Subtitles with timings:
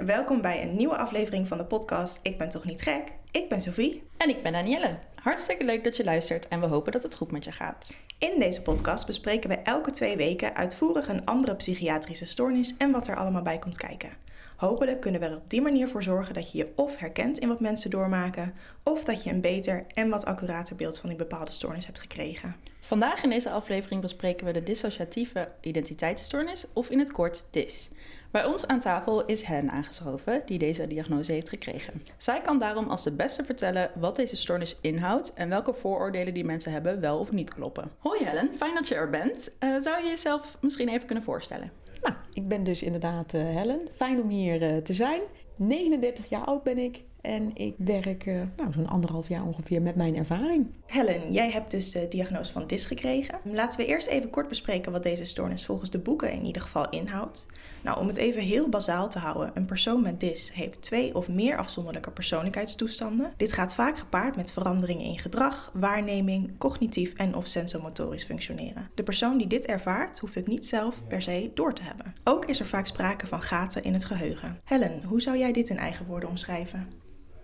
[0.00, 3.12] en welkom bij een nieuwe aflevering van de podcast Ik ben toch niet gek?
[3.30, 4.02] Ik ben Sophie.
[4.16, 4.98] En ik ben Danielle.
[5.14, 7.94] Hartstikke leuk dat je luistert en we hopen dat het goed met je gaat.
[8.18, 13.06] In deze podcast bespreken we elke twee weken uitvoerig een andere psychiatrische stoornis en wat
[13.08, 14.10] er allemaal bij komt kijken.
[14.56, 17.48] Hopelijk kunnen we er op die manier voor zorgen dat je je of herkent in
[17.48, 21.52] wat mensen doormaken, of dat je een beter en wat accurater beeld van die bepaalde
[21.52, 22.56] stoornis hebt gekregen.
[22.80, 27.90] Vandaag in deze aflevering bespreken we de dissociatieve identiteitsstoornis, of in het kort DIS.
[28.30, 32.02] Bij ons aan tafel is Helen aangeschoven, die deze diagnose heeft gekregen.
[32.16, 36.44] Zij kan daarom als de beste vertellen wat deze stoornis inhoudt en welke vooroordelen die
[36.44, 37.90] mensen hebben wel of niet kloppen.
[37.98, 39.50] Hoi Helen, fijn dat je er bent.
[39.60, 41.70] Uh, zou je jezelf misschien even kunnen voorstellen?
[42.02, 43.88] Nou, ik ben dus inderdaad uh, Helen.
[43.94, 45.20] Fijn om hier uh, te zijn.
[45.60, 47.02] 39 jaar oud ben ik.
[47.20, 50.66] En ik werk uh, nou, zo'n anderhalf jaar ongeveer met mijn ervaring.
[50.86, 53.38] Helen, jij hebt dus de diagnose van DIS gekregen.
[53.44, 56.88] Laten we eerst even kort bespreken wat deze stoornis volgens de boeken in ieder geval
[56.88, 57.46] inhoudt.
[57.82, 61.28] Nou, om het even heel bazaal te houden, een persoon met DIS heeft twee of
[61.28, 63.32] meer afzonderlijke persoonlijkheidstoestanden.
[63.36, 68.90] Dit gaat vaak gepaard met veranderingen in gedrag, waarneming, cognitief en of sensomotorisch functioneren.
[68.94, 72.14] De persoon die dit ervaart, hoeft het niet zelf per se door te hebben.
[72.24, 74.58] Ook is er vaak sprake van gaten in het geheugen.
[74.64, 76.88] Helen, hoe zou jij dit in eigen woorden omschrijven?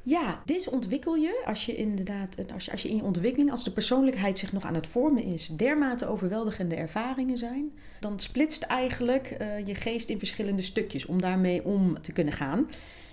[0.02, 3.64] Ja, dit ontwikkel je als je inderdaad, als je, als je in je ontwikkeling, als
[3.64, 9.36] de persoonlijkheid zich nog aan het vormen is, dermate overweldigende ervaringen zijn, dan splitst eigenlijk
[9.40, 12.70] uh, je geest in verschillende stukjes om daarmee om te kunnen gaan.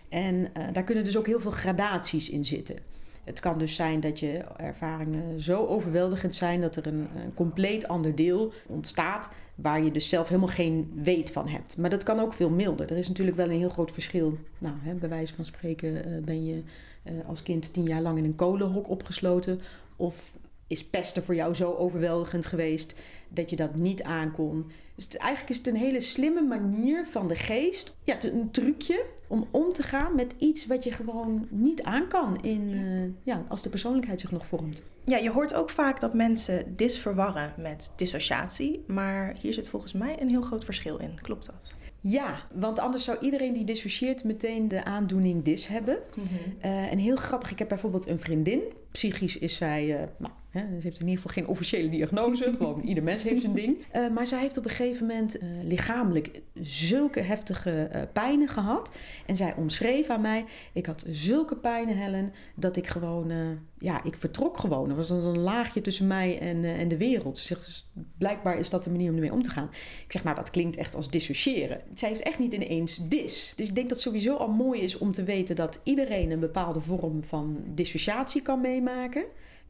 [0.09, 2.75] En uh, daar kunnen dus ook heel veel gradaties in zitten.
[3.23, 7.87] Het kan dus zijn dat je ervaringen zo overweldigend zijn dat er een, een, compleet
[7.87, 11.77] ander deel ontstaat waar je dus zelf helemaal geen weet van hebt.
[11.77, 12.91] Maar dat kan ook veel milder.
[12.91, 14.37] Er is natuurlijk wel een heel groot verschil.
[14.57, 16.63] Nou, hè, bij wijze van spreken uh, ben je
[17.03, 19.61] uh, als kind tien jaar lang in een kolenhok opgesloten
[19.95, 20.33] of
[20.73, 24.71] is pesten voor jou zo overweldigend geweest dat je dat niet aankon.
[24.95, 29.05] Dus het, eigenlijk is het een hele slimme manier van de geest, ja, een trucje
[29.27, 33.45] om om te gaan met iets wat je gewoon niet aan kan in, uh, ja,
[33.47, 34.83] als de persoonlijkheid zich nog vormt.
[35.05, 39.93] Ja, je hoort ook vaak dat mensen dis verwarren met dissociatie, maar hier zit volgens
[39.93, 41.19] mij een heel groot verschil in.
[41.21, 41.73] Klopt dat?
[41.99, 45.97] Ja, want anders zou iedereen die dissocieert meteen de aandoening dis hebben.
[46.15, 46.71] Mm -hmm.
[46.71, 48.61] uh, en heel grappig, ik heb bijvoorbeeld een vriendin.
[48.93, 52.53] Psychisch is zij, uh, nou, hè, ze heeft in ieder geval geen officiële diagnose.
[52.57, 53.85] Gewoon ieder mens heeft zijn ding.
[53.95, 58.91] Uh, maar zij heeft op een gegeven moment lichamelijk zulke heftige pijnen gehad.
[59.25, 63.31] En zij omschreef aan mij, ik had zulke pijnen, Helen, dat ik gewoon,
[63.77, 64.89] ja, ik vertrok gewoon.
[64.89, 67.37] Er was een laagje tussen mij en, en de wereld.
[67.37, 69.69] Ze zegt, dus blijkbaar is dat de manier om ermee om te gaan.
[70.05, 73.53] Ik zeg, nou, dat klinkt echt als dissociëren zij heeft echt niet ineens dis.
[73.55, 76.39] Dus ik denk dat het sowieso al mooi is om te weten dat iedereen een
[76.39, 78.61] bepaalde vorm van dissociatie kan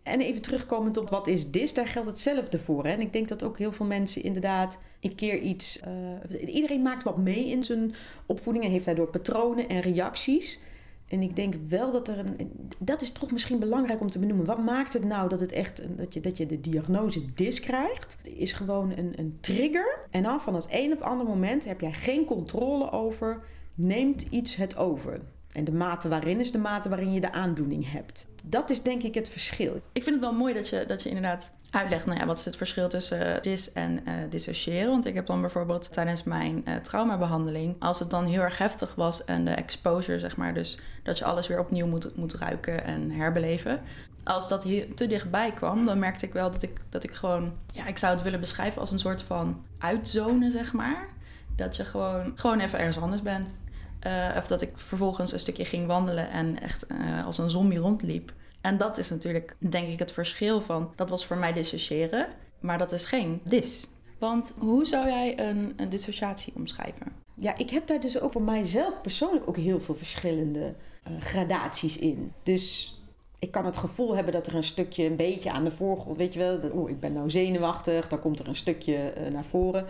[0.04, 2.86] En even terugkomend op wat is dis, daar geldt hetzelfde voor.
[2.86, 2.92] Hè?
[2.92, 5.80] En ik denk dat ook heel veel mensen inderdaad een keer iets.
[5.88, 7.94] Uh, iedereen maakt wat mee in zijn
[8.26, 10.60] opvoeding en heeft daardoor patronen en reacties.
[11.08, 12.52] En ik denk wel dat er een.
[12.80, 14.46] Dat is toch misschien belangrijk om te benoemen.
[14.46, 18.18] Wat maakt het nou dat, het echt, dat, je, dat je de diagnose DIS krijgt?
[18.24, 20.08] Er is gewoon een, een trigger.
[20.10, 23.44] En dan van het een op ander moment heb jij geen controle over.
[23.74, 25.22] Neemt iets het over?
[25.52, 28.28] En de mate waarin is de mate waarin je de aandoening hebt.
[28.46, 29.82] Dat is denk ik het verschil.
[29.92, 32.46] Ik vind het wel mooi dat je, dat je inderdaad uitlegt, nou ja, wat is
[32.46, 34.90] het verschil tussen uh, dis en uh, dissociëren.
[34.90, 38.96] Want ik heb dan bijvoorbeeld tijdens mijn uh, traumabehandeling, als het dan heel erg heftig
[38.96, 42.84] was en de exposure, zeg maar, dus dat je alles weer opnieuw moet, moet ruiken
[42.84, 43.82] en herbeleven.
[44.24, 47.54] Als dat hier te dichtbij kwam, dan merkte ik wel dat ik, dat ik gewoon,
[47.72, 51.08] ja, ik zou het willen beschrijven als een soort van uitzonen, zeg maar.
[51.56, 53.63] Dat je gewoon, gewoon even ergens anders bent.
[54.08, 57.78] Uh, of dat ik vervolgens een stukje ging wandelen en echt uh, als een zombie
[57.78, 58.34] rondliep.
[58.62, 60.92] En dat is natuurlijk, denk ik, het verschil van...
[60.96, 62.28] dat was voor mij dissociëren,
[62.60, 63.88] maar dat is geen dis.
[64.18, 67.12] Want hoe zou jij een, een dissociatie omschrijven?
[67.36, 70.74] Ja, ik heb daar dus ook voor mijzelf persoonlijk ook heel veel verschillende
[71.10, 72.32] uh, gradaties in.
[72.44, 72.96] Dus
[73.40, 76.18] ik kan het gevoel hebben dat er een stukje een beetje aan de voorgrond...
[76.18, 79.86] weet je wel, ik ben nou zenuwachtig, dan komt er een stukje naar voren.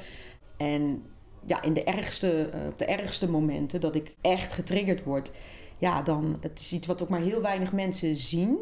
[0.57, 1.03] En
[1.45, 5.31] ja, in de ergste, uh, op de ergste momenten dat ik echt getriggerd word,
[5.77, 8.57] ja, dan het is iets wat ook maar heel weinig mensen zien.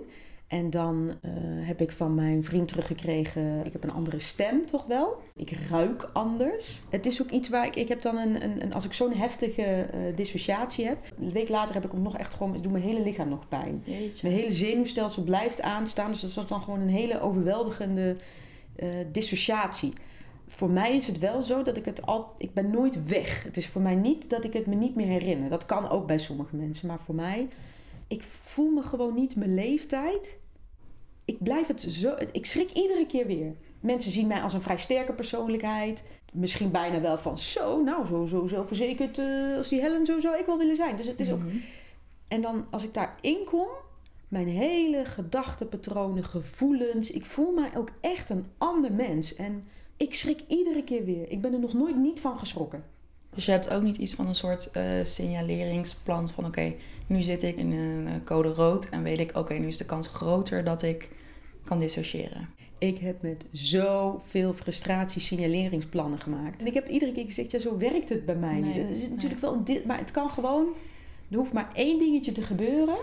[0.52, 1.32] En dan uh,
[1.68, 5.22] heb ik van mijn vriend teruggekregen, ik heb een andere stem toch wel.
[5.36, 6.82] Ik ruik anders.
[6.90, 9.14] Het is ook iets waar ik, ik heb dan een, een, een als ik zo'n
[9.14, 10.98] heftige uh, dissociatie heb.
[11.20, 13.84] Een week later heb ik hem nog echt gewoon, mijn hele lichaam nog pijn.
[13.86, 14.28] Jeetje.
[14.28, 16.12] Mijn hele zenuwstelsel blijft aanstaan.
[16.12, 18.16] Dus dat is dan gewoon een hele overweldigende
[18.76, 19.94] uh, dissociatie
[20.52, 22.34] voor mij is het wel zo dat ik het al.
[22.38, 23.44] Ik ben nooit weg.
[23.44, 25.50] Het is voor mij niet dat ik het me niet meer herinner.
[25.50, 26.88] Dat kan ook bij sommige mensen.
[26.88, 27.48] Maar voor mij,
[28.08, 30.38] ik voel me gewoon niet mijn leeftijd.
[31.26, 32.16] Ik blijf het zo.
[32.32, 33.56] Ik schrik iedere keer weer.
[33.80, 36.04] Mensen zien mij als een vrij sterke persoonlijkheid.
[36.34, 40.38] Misschien bijna wel van zo, nou, zo, zo zelfverzekerd uh, als die Helen, zo zou
[40.38, 40.98] ik wel willen zijn.
[40.98, 41.44] Dus het is ook.
[41.44, 41.58] Mhm.
[42.28, 43.68] En dan als ik daarin kom,
[44.28, 47.12] mijn hele gedachtenpatronen, gevoelens.
[47.12, 49.36] Ik voel mij ook echt een ander mens.
[49.36, 49.64] En
[50.02, 51.32] ik schrik iedere keer weer.
[51.32, 52.84] Ik ben er nog nooit niet van geschrokken.
[53.34, 56.74] Dus je hebt ook niet iets van een soort eh, signaleringsplan van oké,
[57.08, 59.86] nu zit ik in een eh, code rood en weet ik oké, nu is de
[59.86, 61.10] kans groter dat ik
[61.64, 62.50] kan dissociëren.
[62.78, 66.62] Ik heb met zoveel frustratie signaleringsplannen gemaakt.
[66.62, 68.76] En ik heb iedere keer gezegd, ja, zo werkt het bij mij niet.
[68.76, 69.10] Nee, Er nee.
[69.10, 70.68] natuurlijk wel een maar het kan gewoon.
[71.30, 72.98] Er hoeft maar één dingetje te gebeuren.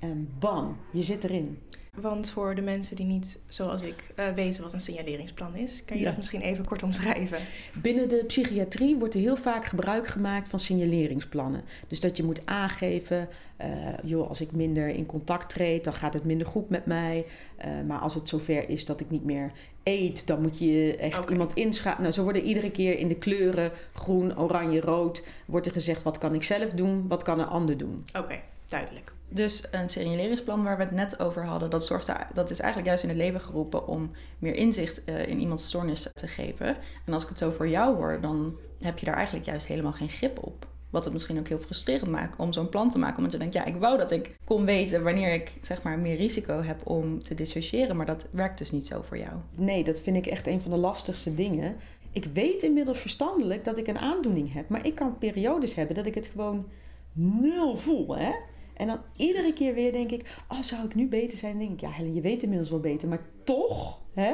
[0.00, 1.58] En bam, je zit erin.
[2.00, 5.96] Want voor de mensen die niet, zoals ik, eh, weten wat een signaleringsplan is, kan
[5.96, 6.08] je Ja.
[6.08, 7.38] dat misschien even kort omschrijven?
[7.82, 11.62] Binnen de psychiatrie wordt er heel vaak gebruik gemaakt van signaleringsplannen.
[11.88, 13.68] Dus dat je moet aangeven, eh,
[14.02, 17.26] joh, als ik minder in contact treed, dan gaat het minder goed met mij.
[17.56, 21.30] Eh, maar als het zover is dat ik niet meer eet, dan moet je echt
[21.30, 22.02] iemand inschakelen.
[22.02, 26.18] Nou, zo worden iedere keer in de kleuren groen, oranje, rood, wordt er gezegd wat
[26.18, 28.04] kan ik zelf doen, wat kan een ander doen.
[28.18, 29.12] Oké, duidelijk.
[29.32, 33.02] Dus een signaleringsplan waar we het net over hadden, dat, zorgt dat is eigenlijk juist
[33.02, 36.76] in het leven geroepen om meer inzicht eh, in iemands stoornis te geven.
[37.06, 39.92] En als ik het zo voor jou hoor, dan heb je daar eigenlijk juist helemaal
[39.92, 40.66] geen grip op.
[40.90, 43.16] Wat het misschien ook heel frustrerend maakt om zo'n plan te maken.
[43.16, 46.16] Omdat je denkt, ja, ik wou dat ik kon weten wanneer ik zeg maar meer
[46.16, 47.96] risico heb om te dissociëren.
[47.96, 49.32] Maar dat werkt dus niet zo voor jou.
[49.56, 51.76] Nee, dat vind ik echt een van de lastigste dingen.
[52.12, 56.06] Ik weet inmiddels verstandelijk dat ik een aandoening heb, maar ik kan periodes hebben dat
[56.06, 56.66] ik het gewoon
[57.12, 58.16] nul voel.
[58.16, 58.32] Hè?
[58.80, 61.58] En dan iedere keer weer denk ik, oh, zou ik nu beter zijn?
[61.58, 64.32] Dan denk ik, ja, je weet inmiddels wel beter, maar toch, hè?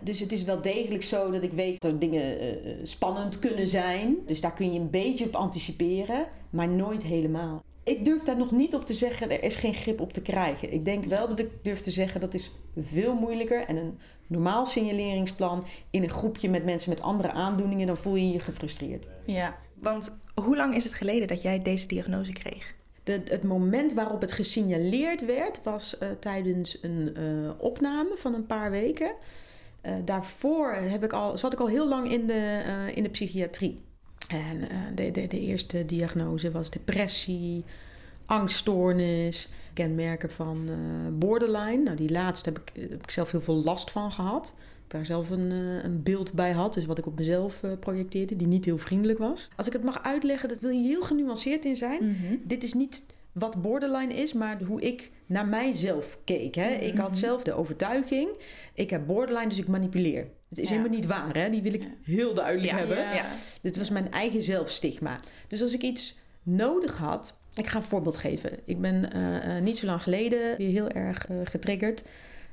[0.00, 4.16] Dus het is wel degelijk zo dat ik weet dat dingen eh, spannend kunnen zijn.
[4.26, 7.62] Dus daar kun je een beetje op anticiperen, maar nooit helemaal.
[7.84, 10.72] Ik durf daar nog niet op te zeggen, er is geen grip op te krijgen.
[10.72, 13.64] Ik denk wel dat ik durf te zeggen, dat is veel moeilijker.
[13.64, 18.32] En een normaal signaleringsplan in een groepje met mensen met andere aandoeningen, dan voel je
[18.32, 19.08] je gefrustreerd.
[19.26, 22.76] Ja, Want hoe lang is het geleden dat jij deze diagnose kreeg?
[23.10, 28.70] Het moment waarop het gesignaleerd werd, was eh, tijdens een eh, opname van een paar
[28.70, 29.12] weken.
[29.80, 32.62] Eh, daarvoor heb ik al, zat ik al heel lang in de,
[32.94, 33.80] in de psychiatrie.
[34.28, 37.64] En de, de, de eerste diagnose was depressie,
[38.26, 40.68] angststoornis, kenmerken van
[41.18, 41.82] borderline.
[41.82, 44.54] Nou, die laatste heb ik, heb ik zelf heel veel last van gehad.
[44.88, 48.36] Daar zelf een, eh, een beeld bij had, dus wat ik op mezelf eh, projecteerde,
[48.36, 49.48] die niet heel vriendelijk was.
[49.56, 52.34] Als ik het mag uitleggen, dat wil je heel genuanceerd in zijn Mhm.
[52.44, 53.02] dit is niet
[53.32, 56.54] wat borderline is, maar hoe ik naar mijzelf keek.
[56.54, 56.68] Hè?
[56.70, 57.02] Ik Mhm.
[57.02, 58.28] had zelf de overtuiging,
[58.74, 60.26] ik heb borderline, dus ik manipuleer.
[60.48, 60.74] Het is Ja.
[60.76, 61.50] helemaal niet waar, hè?
[61.50, 62.78] die wil ik heel duidelijk Ja.
[62.78, 62.96] hebben.
[62.96, 63.24] Ja.
[63.62, 65.20] Dit was mijn eigen zelfstigma.
[65.48, 68.50] Dus als ik iets nodig had, ik ga een voorbeeld geven.
[68.64, 72.02] Ik ben eh, niet zo lang geleden weer heel erg getriggerd.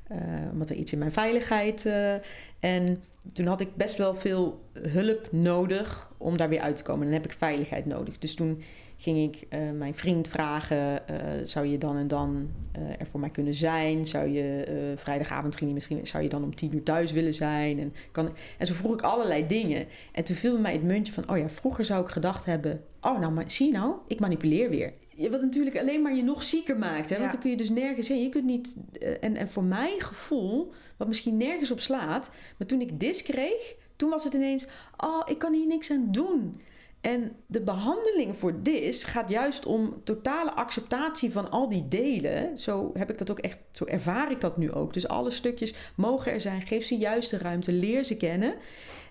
[0.08, 0.18] Eh,
[0.52, 1.86] omdat er iets in mijn veiligheid.
[1.86, 2.14] eh,
[2.60, 7.04] en toen had ik best wel veel hulp nodig om daar weer uit te komen.
[7.04, 8.18] Dan heb ik veiligheid nodig.
[8.18, 8.62] Dus toen
[8.96, 13.20] ging ik eh, mijn vriend vragen: eh, zou je dan en dan eh, er voor
[13.20, 14.06] mij kunnen zijn?
[14.06, 17.78] Zou je vrijdagavond ging hij misschien, zou je dan om tien uur thuis willen zijn?
[17.78, 19.86] En, kan, en zo vroeg ik allerlei dingen.
[20.12, 23.18] En toen viel mij het muntje van: oh ja, vroeger zou ik gedacht hebben: oh,
[23.18, 24.92] nou, maar zie nou, ik manipuleer weer.
[25.30, 27.10] Wat natuurlijk alleen maar je nog zieker maakt.
[27.10, 27.18] Hè?
[27.18, 27.30] Want Ja.
[27.30, 28.22] dan kun je dus nergens heen.
[28.22, 28.76] Je kunt niet.
[29.20, 33.74] en, en voor mijn gevoel, wat misschien nergens op slaat, maar toen ik dis kreeg,
[33.96, 36.60] toen was het ineens: oh, ik kan hier niks aan doen.
[37.06, 42.58] En de behandeling voor dis gaat juist om totale acceptatie van al die delen.
[42.58, 44.92] Zo heb ik dat ook echt, zo ervaar ik dat nu ook.
[44.92, 48.54] Dus alle stukjes mogen er zijn, geef ze juist de ruimte, leer ze kennen.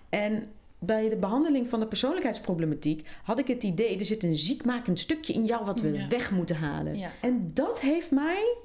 [0.08, 0.44] En
[0.78, 5.32] bij de behandeling van de persoonlijkheidsproblematiek had ik het idee, er zit een ziekmakend stukje
[5.32, 6.08] in jou wat we Ja.
[6.08, 6.98] weg moeten halen.
[6.98, 7.10] Ja.
[7.20, 8.56] En dat heeft mij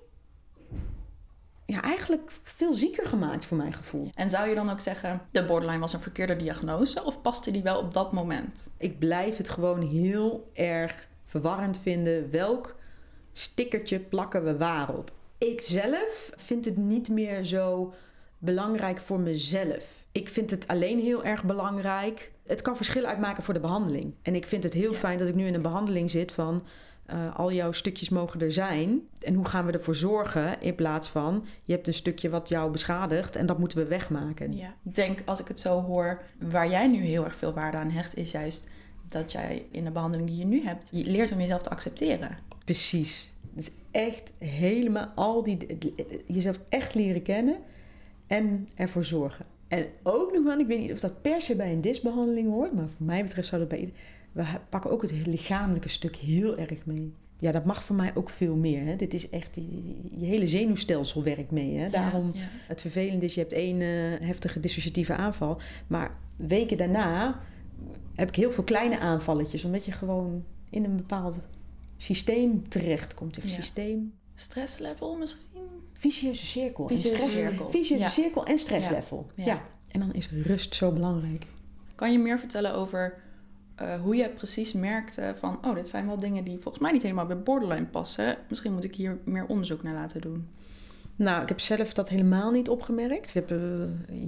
[1.71, 4.09] ja, eigenlijk veel zieker gemaakt voor mijn gevoel.
[4.13, 7.63] En zou je dan ook zeggen, de borderline was een verkeerde diagnose of paste die
[7.63, 8.71] wel op dat moment?
[8.77, 12.31] Ik blijf het gewoon heel erg verwarrend vinden.
[12.31, 12.75] Welk
[13.31, 15.11] stickertje plakken we waarop?
[15.37, 17.93] Ik zelf vind het niet meer zo
[18.37, 19.85] belangrijk voor mezelf.
[20.11, 22.31] Ik vind het alleen heel erg belangrijk.
[22.47, 24.13] Het kan verschil uitmaken voor de behandeling.
[24.21, 24.97] En ik vind het heel Ja.
[24.97, 26.63] fijn dat ik nu in een behandeling zit van...
[27.11, 29.01] eh, al jouw stukjes mogen er zijn.
[29.19, 31.45] En hoe gaan we ervoor zorgen in plaats van...
[31.63, 34.53] je hebt een stukje wat jou beschadigt en dat moeten we wegmaken.
[34.53, 34.75] Ja.
[34.83, 37.89] Ik denk, als ik het zo hoor, waar jij nu heel erg veel waarde aan
[37.89, 38.69] hecht, is juist
[39.07, 42.37] dat jij in de behandeling die je nu hebt, je leert om jezelf te accepteren.
[42.65, 43.33] Precies.
[43.53, 45.77] Dus echt helemaal al die...
[46.25, 47.57] Jezelf echt leren kennen
[48.27, 49.45] en ervoor zorgen.
[49.67, 52.73] En ook nog wel, ik weet niet of dat per se bij een disbehandeling hoort,
[52.73, 53.93] maar voor mij betreft zou dat bij...
[54.31, 57.13] We pakken ook het lichamelijke stuk heel erg mee.
[57.39, 58.85] ja, dat mag voor mij ook veel meer.
[58.85, 58.95] Hè.
[58.95, 61.77] Dit is echt, je, je hele zenuwstelsel werkt mee.
[61.77, 61.89] Hè.
[61.89, 62.47] Daarom, Ja, ja.
[62.67, 65.59] het vervelende is, je hebt één eh, heftige dissociatieve aanval.
[65.87, 67.39] Maar weken daarna
[68.15, 69.63] heb ik heel veel kleine aanvalletjes.
[69.63, 71.37] Omdat je gewoon in een bepaald
[71.97, 73.37] systeem terechtkomt.
[73.37, 73.49] Of Ja.
[73.49, 74.13] systeem...
[74.35, 75.61] Stresslevel misschien?
[75.93, 76.87] Vicieuze cirkel.
[76.87, 77.69] Vicieuze stress- cirkel.
[77.69, 79.27] Vicieuze cirkel en stresslevel.
[79.35, 79.61] Ja.
[79.87, 81.45] En dan is rust zo belangrijk.
[81.95, 83.21] Kan je meer vertellen over
[83.81, 85.57] eh, hoe je precies merkte van...
[85.65, 88.37] oh, dit zijn wel dingen die volgens mij niet helemaal bij borderline passen.
[88.49, 90.47] Misschien moet ik hier meer onderzoek naar laten doen.
[91.21, 93.27] Nou, ik heb zelf dat helemaal niet opgemerkt.
[93.27, 93.57] Ik heb eh,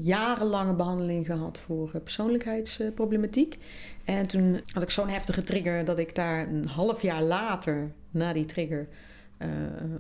[0.01, 3.57] jarenlange behandeling gehad voor eh, persoonlijkheidsproblematiek.
[4.03, 8.33] En toen had ik zo'n heftige trigger dat ik daar een half jaar later, na
[8.33, 8.87] die trigger,
[9.37, 9.49] eh,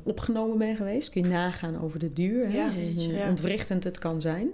[0.03, 1.09] opgenomen ben geweest.
[1.09, 2.57] Kun je nagaan over de duur, hè?
[2.57, 3.29] Ja, hoe jeetje, ja.
[3.29, 4.49] ontwrichtend het kan zijn.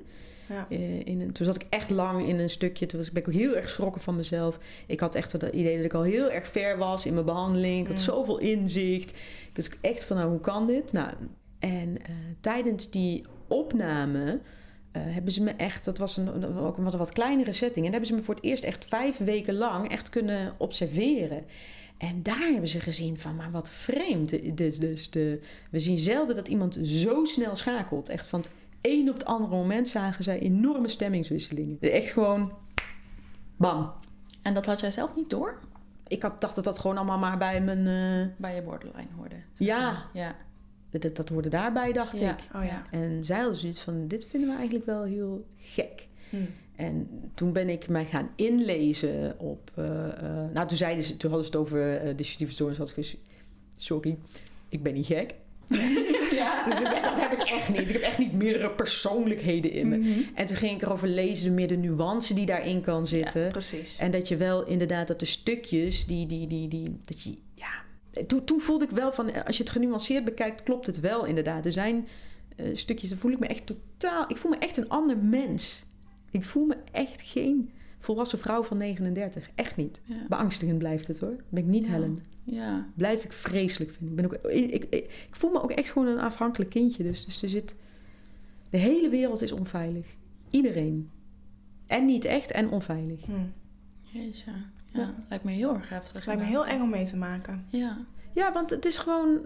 [0.50, 0.66] Ja.
[0.70, 2.86] Eh, in een, toen zat ik echt lang in een stukje.
[2.86, 4.60] Toen was, ik ben ik ook heel erg geschrokken van mezelf.
[4.88, 7.80] Ik had echt het idee dat ik al heel erg ver was in mijn behandeling.
[7.80, 8.04] Ik had Mm.
[8.04, 9.10] zoveel inzicht.
[9.10, 10.92] Ik was echt van, nou, hoe kan dit?
[10.92, 11.14] Nou,
[11.60, 14.40] en eh, tijdens die opname
[14.92, 15.86] eh, hebben ze me echt...
[15.86, 17.86] Dat was een, ook een wat, wat kleinere setting.
[17.86, 21.44] En hebben ze me voor het eerst echt vijf weken lang echt kunnen observeren.
[21.98, 24.58] En daar hebben ze gezien van, maar wat vreemd.
[24.58, 25.40] Dus, dus de,
[25.72, 28.10] we zien zelden dat iemand zo snel schakelt.
[28.10, 28.44] Echt van
[28.82, 31.78] een op het andere moment zagen zij enorme stemmingswisselingen.
[31.80, 32.54] Echt gewoon,
[33.58, 33.92] bam.
[34.42, 35.60] En dat had jij zelf niet door?
[36.08, 37.88] Ik had, dacht dat dat gewoon allemaal maar bij mijn...
[37.88, 39.36] eh, Bij je borderline hoorde.
[39.56, 40.36] ja, Ja.
[40.90, 42.32] dat, dat hoorde daarbij, dacht Ja.
[42.38, 42.48] ik.
[42.56, 42.82] Oh ja.
[42.92, 46.08] En zij hadden zoiets van, dit vinden we eigenlijk wel heel gek.
[46.30, 46.36] Hm.
[46.76, 49.72] En toen ben ik mij gaan inlezen op...
[49.76, 52.16] eh, eh, nou, toen, zeiden ze, toen hadden ze het over
[52.52, 52.78] stoornis.
[52.78, 52.90] Had
[53.76, 54.18] sorry,
[54.70, 55.36] ik ben niet gek.
[56.42, 56.66] ja.
[56.66, 57.80] Dus dat, dat heb ik echt niet.
[57.80, 59.98] Ik heb echt niet meerdere persoonlijkheden in me.
[59.98, 60.20] Mhm.
[60.34, 63.52] En toen ging ik erover lezen, meer de nuance die daarin kan zitten.
[63.52, 63.98] Precies.
[63.98, 67.68] En dat je wel inderdaad dat de stukjes, die, die, die, die, dat je, ja.
[68.28, 71.66] Toen, toen voelde ik wel van, als je het genuanceerd bekijkt, klopt het wel inderdaad.
[71.66, 72.08] Er zijn
[72.56, 75.86] eh, stukjes, dan voel ik me echt totaal, ik voel me echt een ander mens.
[76.32, 79.50] Ik voel me echt geen volwassen vrouw van 39.
[79.56, 80.02] Echt niet.
[80.04, 80.16] Ja.
[80.28, 81.36] Beangstigend blijft het hoor.
[81.50, 81.92] Ben ik niet Ja.
[81.92, 82.20] Helen.
[82.52, 82.88] Ja.
[82.96, 84.10] Blijf ik vreselijk vinden.
[84.26, 87.04] Ik, ben ook, ik, ik, voel me ook echt gewoon een afhankelijk kindje.
[87.04, 87.76] Dus, dus er zit,
[88.70, 90.08] de hele wereld is onveilig.
[90.50, 91.10] Iedereen.
[91.88, 93.26] En niet echt en onveilig.
[93.26, 93.32] Hm.
[94.02, 94.52] Jeetje.
[94.52, 95.00] Ja.
[95.00, 95.14] Ja.
[95.30, 96.26] Lijkt me heel erg heftig.
[96.26, 97.66] Lijkt me heel eng om mee te maken.
[97.70, 97.98] Ja.
[98.34, 99.40] Ja, want het is gewoon.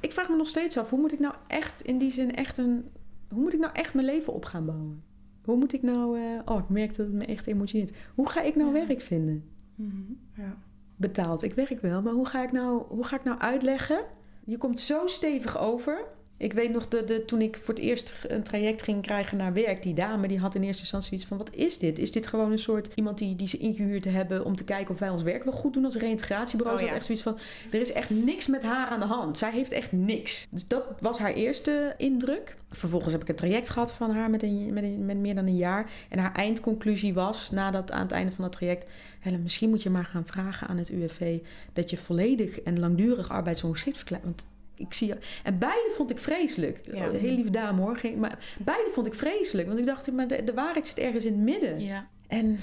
[0.00, 2.58] Ik vraag me nog steeds af, hoe moet ik nou echt in die zin echt
[2.58, 2.84] een.
[3.28, 5.02] Hoe moet ik nou echt mijn leven op gaan bouwen?
[5.44, 6.18] Hoe moet ik nou.
[6.20, 7.92] eh, oh, ik merk dat het me echt emotioneert.
[8.14, 8.86] Hoe ga ik nou Ja.
[8.86, 9.44] werk vinden?
[9.74, 10.12] Mhm.
[10.36, 10.56] Ja.
[10.96, 11.42] Betaald.
[11.42, 14.04] Ik werk wel, maar hoe ga ik nou, hoe ga ik nou uitleggen?
[14.44, 16.04] Je komt zo stevig over.
[16.38, 19.52] Ik weet nog, de, de, toen ik voor het eerst een traject ging krijgen naar
[19.52, 21.98] werk, die dame die had in eerste instantie iets van: wat is dit?
[21.98, 25.00] Is dit gewoon een soort iemand die, die ze ingehuurd hebben om te kijken of
[25.00, 26.78] wij ons werk wel goed doen als reïntegratiebureau?
[26.82, 26.94] Oh, ja.
[26.94, 27.38] echt zoiets van:
[27.70, 29.38] er is echt niks met haar aan de hand.
[29.38, 30.46] Zij heeft echt niks.
[30.50, 32.56] Dus dat was haar eerste indruk.
[32.70, 35.46] Vervolgens heb ik een traject gehad van haar met, een, met, een- met meer dan
[35.46, 35.90] een jaar.
[36.08, 38.86] En haar eindconclusie was, nadat aan het einde van dat traject:
[39.20, 41.38] Helen, misschien moet je maar gaan vragen aan het UWV
[41.72, 44.24] dat je volledig en langdurig arbeidsongeschikt verklaart.
[44.24, 45.14] Want ik zie.
[45.42, 46.80] En beide vond ik vreselijk.
[46.92, 47.06] Ja.
[47.06, 47.96] Een hele lieve dame hoor.
[47.96, 49.68] Geen, maar beide vond ik vreselijk.
[49.68, 51.80] Want ik dacht, maar de, de waarheid zit ergens in het midden.
[51.80, 52.08] Ja.
[52.26, 52.58] En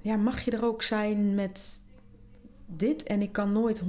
[0.00, 1.82] ja, mag je er ook zijn met
[2.66, 3.02] dit?
[3.02, 3.84] En ik kan nooit 100%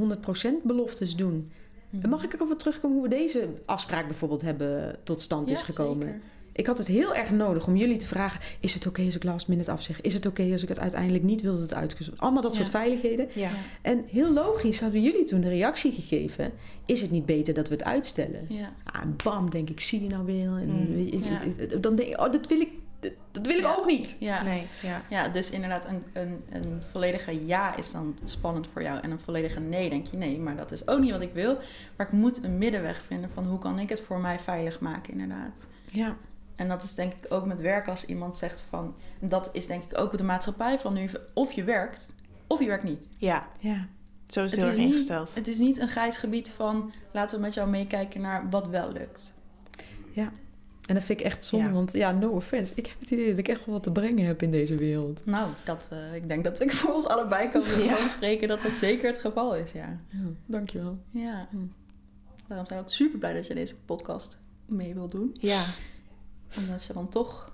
[0.63, 1.51] beloftes doen.
[1.89, 2.03] Mhm.
[2.03, 6.07] En mag ik erover terugkomen hoe we deze afspraak bijvoorbeeld hebben tot stand is gekomen?
[6.07, 6.21] zeker.
[6.55, 9.23] Ik had het heel erg nodig om jullie te vragen: is het oké als ik
[9.23, 10.01] last minute afzeg?
[10.01, 12.19] Is het oké als ik het uiteindelijk niet wilde het uitgezocht?
[12.19, 13.27] Allemaal dat soort veiligheden.
[13.35, 13.49] Ja.
[13.81, 16.51] En heel logisch hadden we jullie toen de reactie gegeven:
[16.85, 18.45] is het niet beter dat we het uitstellen?
[18.49, 18.73] Ja.
[18.83, 20.45] Ah, en bam, denk ik, zie je nou weer?
[20.47, 21.41] En Mm, weet je, ik- ja.
[21.41, 22.69] ik- dan denk ik, oh, dat wil ik,
[23.31, 24.15] dat wil ik ook niet.
[24.19, 24.43] Ja.
[24.43, 25.01] Nee, ja.
[25.09, 28.99] Ja, dus inderdaad, een, een, een volledige ja is dan spannend voor jou.
[29.01, 31.57] En een volledige nee denk je nee, maar dat is ook niet wat ik wil.
[31.97, 35.11] Maar ik moet een middenweg vinden van hoe kan ik het voor mij veilig maken,
[35.13, 35.67] inderdaad.
[35.91, 36.15] Ja.
[36.55, 38.95] En dat is denk ik ook met werk als iemand zegt van...
[39.21, 41.09] en Dat is denk ik ook de maatschappij van nu.
[41.33, 42.15] Of je werkt,
[42.47, 43.09] of je werkt niet.
[43.17, 43.87] Ja, Ja.
[44.27, 45.35] zo is het Het heel is erg niet- ingesteld.
[45.35, 46.91] Het is niet een grijs gebied van...
[47.11, 49.33] laten we met jou meekijken naar wat wel lukt.
[50.87, 51.71] En dat vind ik echt zonde, Ja.
[51.73, 52.71] want ja, no offense.
[52.75, 55.25] Ik heb het idee dat ik echt wel wat te brengen heb in deze wereld.
[55.25, 58.07] Nou, dat, eh, ik denk dat ik voor ons allebei kan Ja.
[58.07, 59.99] spreken dat dat zeker het geval is, ja.
[60.09, 60.97] Ja, dankjewel.
[61.11, 61.47] Ja.
[61.51, 61.57] Hm.
[62.47, 65.35] Daarom zijn we ook super blij dat je deze podcast mee wil doen.
[65.39, 65.63] Ja,
[66.57, 67.51] Omdat je dan toch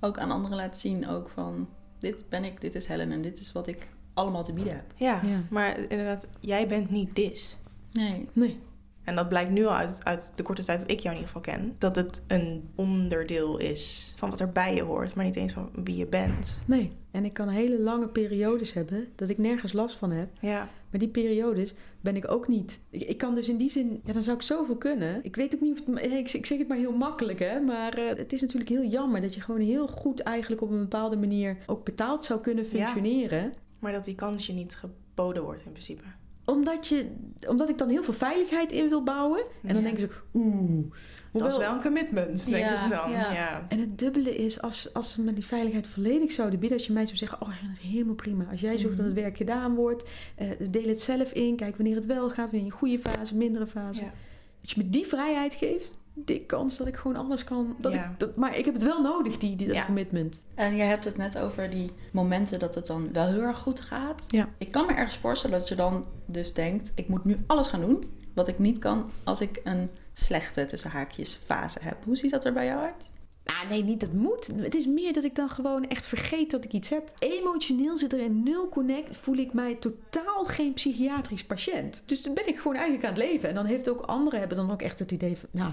[0.00, 1.68] ook aan anderen laat zien ook van...
[1.98, 4.92] dit ben ik, dit is Helen en dit is wat ik allemaal te bieden heb.
[4.96, 5.20] ja.
[5.24, 5.42] Ja.
[5.50, 7.56] maar inderdaad, jij bent niet dis.
[7.92, 8.28] Nee.
[8.32, 8.60] Nee.
[9.04, 11.34] En dat blijkt nu al uit, uit de korte tijd dat ik jou in ieder
[11.34, 11.74] geval ken.
[11.78, 15.70] Dat het een onderdeel is van wat er bij je hoort, maar niet eens van
[15.84, 16.58] wie je bent.
[16.64, 16.92] Nee.
[17.10, 20.28] En ik kan hele lange periodes hebben dat ik nergens last van heb.
[20.40, 22.80] Ja, Maar die periodes ben ik ook niet.
[22.90, 25.24] Ik, ik kan dus in die zin, ja, dan zou ik zoveel kunnen.
[25.24, 27.60] Ik weet ook niet of het, ik, ik zeg het maar heel makkelijk, hè.
[27.60, 30.78] Maar eh, het is natuurlijk heel jammer dat je gewoon heel goed eigenlijk op een
[30.78, 33.52] bepaalde manier ook betaald zou kunnen functioneren.
[33.80, 36.04] Maar dat die kans je niet geboden wordt in principe.
[36.46, 37.06] Omdat, je,
[37.48, 39.44] omdat ik dan heel veel veiligheid in wil bouwen.
[39.62, 40.84] En dan denken ze, oeh.
[41.32, 43.10] Dat is wel een commitment, denken Ja, ze dan.
[43.10, 43.32] ja.
[43.32, 43.66] Ja.
[43.68, 46.92] En het dubbele is, als, als ze me die veiligheid volledig zouden bieden, als je
[46.92, 48.44] mij zou zeggen, oh dat is helemaal prima.
[48.50, 49.22] Als jij zorgt dat het Mhm.
[49.24, 52.66] werk gedaan wordt, eh, deel het zelf in, kijk wanneer het wel gaat, weer in
[52.66, 54.00] je goede fase, mindere fase.
[54.00, 54.12] Ja.
[54.60, 57.76] Dat je me die vrijheid geeft, dik kans dat ik gewoon anders kan.
[57.78, 58.04] Dat Ja.
[58.10, 59.84] ik, dat, maar ik heb het wel nodig, die, die, dat Ja.
[59.84, 60.44] commitment.
[60.54, 63.80] En jij hebt het net over die momenten dat het dan wel heel erg goed
[63.80, 64.24] gaat.
[64.28, 64.48] Ja.
[64.58, 67.80] Ik kan me ergens voorstellen dat je dan dus denkt: ik moet nu alles gaan
[67.80, 68.04] doen
[68.34, 72.04] wat ik niet kan als ik een slechte tussen haakjes fase heb.
[72.04, 73.10] Hoe ziet dat er bij jou uit?
[73.44, 74.46] Nou, nee, niet dat moet.
[74.56, 77.10] Het is meer dat ik dan gewoon echt vergeet dat ik iets heb.
[77.18, 79.16] Emotioneel zit er in nul connect.
[79.16, 82.02] Voel ik mij totaal geen psychiatrisch patiënt.
[82.06, 83.48] Dus dan ben ik gewoon eigenlijk aan het leven.
[83.48, 85.48] En dan heeft ook anderen hebben dan ook echt het idee van...
[85.52, 85.72] Nou,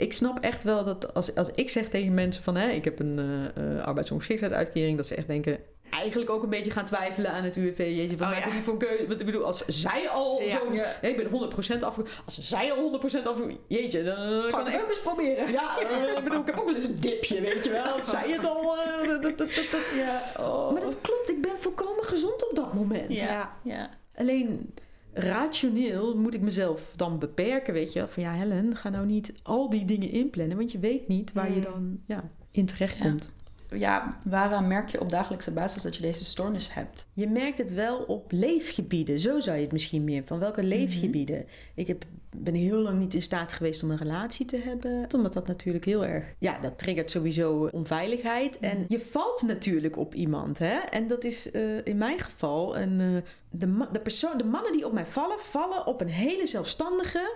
[0.00, 2.56] ik snap echt wel dat als, als ik zeg tegen mensen van...
[2.56, 3.18] Hè, ik heb een
[3.54, 4.96] eh eh arbeidsongeschiktheidsuitkering...
[4.96, 5.58] dat ze echt denken...
[5.90, 7.78] Eigenlijk ook een beetje gaan twijfelen aan het UWV.
[7.78, 8.54] Jeetje, van Oh, maakt ja.
[8.54, 9.06] niet voor een keuze.
[9.06, 10.50] Want ik bedoel, als zij al Ja.
[10.50, 10.72] zo...
[10.72, 11.00] Ja.
[11.02, 11.98] ik ben 100% af...
[12.24, 13.38] Als zij al 100% af...
[13.66, 15.52] Jeetje, dan kan Kan ik ook eens proberen?
[15.52, 18.02] ja, eh, ik bedoel, ik heb ook wel eens een dipje, weet je wel.
[18.02, 18.76] Zij het al.
[18.78, 19.92] eh, dat, dat, dat, dat.
[19.96, 20.22] Ja.
[20.44, 20.72] Oh.
[20.72, 23.12] Maar dat klopt, ik ben volkomen gezond op dat moment.
[23.12, 23.56] Ja.
[23.62, 23.90] ja.
[24.16, 24.74] Alleen
[25.12, 28.08] rationeel moet ik mezelf dan beperken, weet je.
[28.08, 31.48] Van ja, Helen, ga nou niet al die dingen inplannen, want je weet niet waar
[31.54, 31.72] je Hmm.
[31.72, 33.32] dan ja, in terecht komt.
[33.74, 37.06] Ja, waaraan merk je op dagelijkse basis dat je deze stoornis hebt?
[37.12, 39.18] Je merkt het wel op leefgebieden.
[39.18, 40.22] Zo zou je het misschien meer.
[40.24, 41.46] Van welke leefgebieden?
[41.74, 42.04] Ik heb,
[42.36, 45.06] ben heel lang niet in staat geweest om een relatie te hebben.
[45.14, 46.34] Omdat dat natuurlijk heel erg...
[46.38, 48.58] Ja, dat triggert sowieso onveiligheid.
[48.58, 50.58] En je valt natuurlijk op iemand.
[50.58, 50.78] Hè?
[50.78, 52.78] En dat is eh, in mijn geval...
[52.78, 55.40] Een, eh, de, de, persoon, de mannen die op mij vallen...
[55.40, 57.34] vallen op een hele zelfstandige,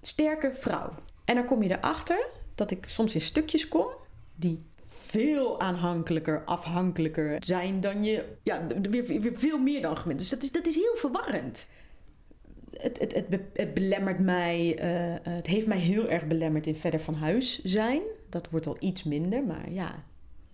[0.00, 0.94] sterke vrouw.
[1.24, 3.86] En dan kom je erachter dat ik soms in stukjes kom...
[4.34, 4.70] die
[5.12, 8.24] veel aanhankelijker, afhankelijker zijn dan je.
[8.42, 10.18] Ja, weer, veel meer dan gewend.
[10.18, 11.68] Dus dat is, dat is heel verwarrend.
[12.72, 14.78] Het, het, het, be- het belemmert mij.
[14.78, 18.00] eh, het heeft mij heel erg belemmerd in verder van huis zijn.
[18.28, 20.04] Dat wordt al iets minder, maar ja.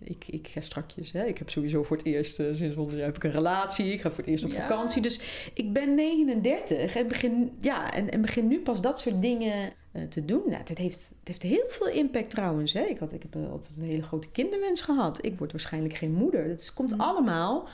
[0.03, 1.25] Ik, ik ga strakjes, hè.
[1.25, 3.91] ik heb sowieso voor het eerst, eh, sinds 100 jaar heb ik een relatie.
[3.91, 4.59] Ik ga voor het eerst op Ja.
[4.67, 5.01] vakantie.
[5.01, 5.19] Dus
[5.53, 10.03] ik ben 39 en begin, ja, en, en begin nu pas dat soort dingen eh,
[10.03, 10.41] te doen.
[10.45, 12.73] Nou, het, heeft, het heeft heel veel impact trouwens.
[12.73, 12.81] Hè.
[12.83, 15.25] Ik, had, ik heb eh, altijd een hele grote kinderwens gehad.
[15.25, 16.47] Ik word waarschijnlijk geen moeder.
[16.47, 16.99] Dat komt Mm.
[17.01, 17.67] allemaal.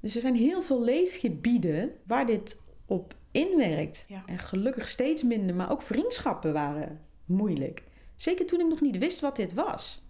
[0.00, 4.04] Dus er zijn heel veel leefgebieden waar dit op inwerkt.
[4.08, 4.22] Ja.
[4.26, 5.54] En gelukkig steeds minder.
[5.56, 7.82] Maar ook vriendschappen waren moeilijk.
[8.16, 10.02] Zeker toen ik nog niet wist wat dit was.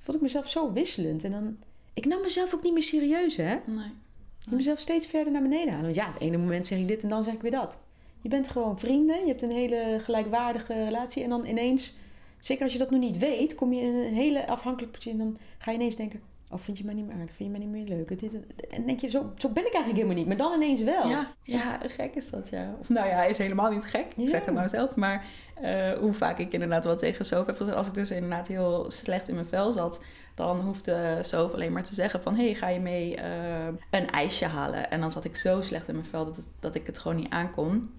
[0.00, 1.24] Vond ik mezelf zo wisselend.
[1.24, 1.56] En dan...
[1.94, 3.56] Ik nam mezelf ook niet meer serieus, hè?
[3.66, 3.92] Nee.
[4.40, 5.84] Ik moet mezelf steeds verder naar beneden halen.
[5.84, 7.78] Want ja, het ene moment zeg ik dit en dan zeg ik weer dat.
[8.20, 11.22] Je bent gewoon vrienden, je hebt een hele gelijkwaardige relatie.
[11.22, 11.94] En dan ineens,
[12.38, 15.20] zeker als je dat nog niet weet, kom je in een hele afhankelijke positie.
[15.20, 17.34] En dan ga je ineens denken, oh, vind je mij niet meer aardig?
[17.36, 18.18] Vind je mij niet meer leuk?
[18.20, 18.32] Dit,
[18.70, 20.26] en denk je, zo, zo ben ik eigenlijk helemaal niet.
[20.26, 21.08] Maar dan ineens wel.
[21.08, 22.74] Ja, ja, gek is dat, ja.
[22.80, 24.06] Of nou ja, is helemaal niet gek.
[24.16, 24.94] Ik zeg het nou zelf.
[24.94, 28.90] Maar eh, hoe vaak ik inderdaad wel tegen Sof heb als ik dus inderdaad heel
[28.90, 30.00] slecht in mijn vel zat...
[30.34, 32.34] dan hoefde Sof alleen maar te zeggen van...
[32.34, 34.90] hé, hey, ga je mee eh, een ijsje halen?
[34.90, 37.16] En dan zat ik zo slecht in mijn vel dat, het- dat ik het gewoon
[37.16, 37.90] niet aankon.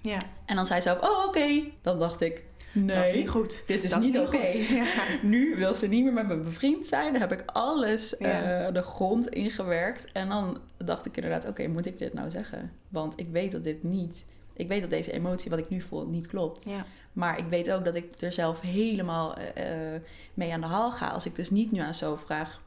[0.00, 1.62] Ja, En dan zei Sof, oh, oké.
[1.82, 2.44] Dan dacht ik,
[2.76, 3.62] nee, dat is niet goed.
[3.66, 4.36] dit is Dat niet oké.
[4.36, 4.54] goed.
[4.68, 4.84] Ja.
[5.22, 7.12] Nu wil ze niet meer met me bevriend zijn.
[7.12, 8.66] Dan heb ik alles Ja.
[8.66, 10.12] eh, de grond ingewerkt.
[10.12, 12.72] En dan dacht ik inderdaad, oké, moet ik dit nou zeggen?
[12.88, 14.24] Want ik weet dat dit niet...
[14.54, 16.64] Ik weet dat deze emotie wat ik nu voel niet klopt.
[16.64, 16.84] Ja.
[17.12, 20.00] Maar ik weet ook dat ik er zelf helemaal eh, eh,
[20.34, 21.06] mee aan de haal ga.
[21.08, 22.60] Als ik dus niet nu aan zo vraag...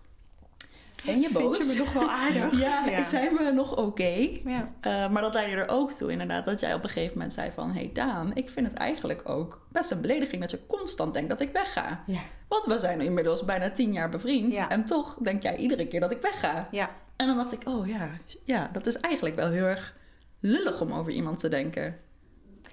[1.05, 1.57] Ben je boos?
[1.57, 2.59] Vind je me nog wel aardig?
[2.65, 3.03] Ja, Ja.
[3.03, 4.29] zijn we nog oké?
[4.45, 4.73] Ja.
[4.81, 7.51] Eh, maar dat leidde er ook toe inderdaad dat jij op een gegeven moment zei
[7.55, 7.71] van...
[7.71, 11.39] hey Daan, ik vind het eigenlijk ook best een belediging dat je constant denkt dat
[11.39, 12.03] ik wegga.
[12.05, 12.19] Ja.
[12.47, 14.53] Want we zijn inmiddels bijna tien jaar bevriend.
[14.53, 14.69] Ja.
[14.69, 16.67] En toch denk jij iedere keer dat ik wegga.
[16.71, 16.89] Ja.
[17.15, 18.09] En dan dacht ik, oh ja,
[18.43, 19.95] ja, dat is eigenlijk wel heel erg
[20.39, 21.97] lullig om over iemand te denken.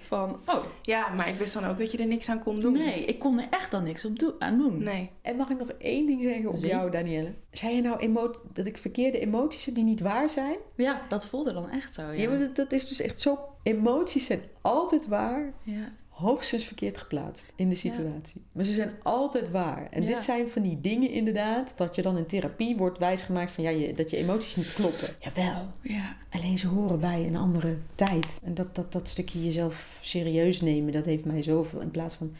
[0.07, 2.73] Van, oh, ja, maar ik wist dan ook dat je er niks aan kon doen.
[2.73, 4.83] nee, ik kon er echt dan niks op doen, aan doen.
[4.83, 5.09] Nee.
[5.21, 7.33] En mag ik nog één ding zeggen op jou, Danielle?
[7.51, 10.57] Zei je nou dat ik verkeerde emoties heb die niet waar zijn?
[10.75, 12.11] Ja, dat voelde dan echt zo, ja.
[12.11, 13.39] Ja, maar dat, dat is dus echt zo...
[13.63, 15.93] Emoties zijn altijd waar, ja.
[16.17, 18.41] Hoogstens verkeerd geplaatst in de situatie.
[18.51, 19.87] Maar ze zijn altijd waar.
[19.91, 20.07] En Ja.
[20.07, 23.69] dit zijn van die dingen inderdaad, dat je dan in therapie wordt wijsgemaakt van ja,
[23.69, 25.15] je, dat je emoties niet kloppen.
[25.19, 26.15] Jawel, Ja.
[26.29, 28.39] alleen ze horen bij een andere tijd.
[28.43, 31.79] En dat, dat, dat stukje jezelf serieus nemen, dat heeft mij zoveel.
[31.81, 32.31] In plaats van,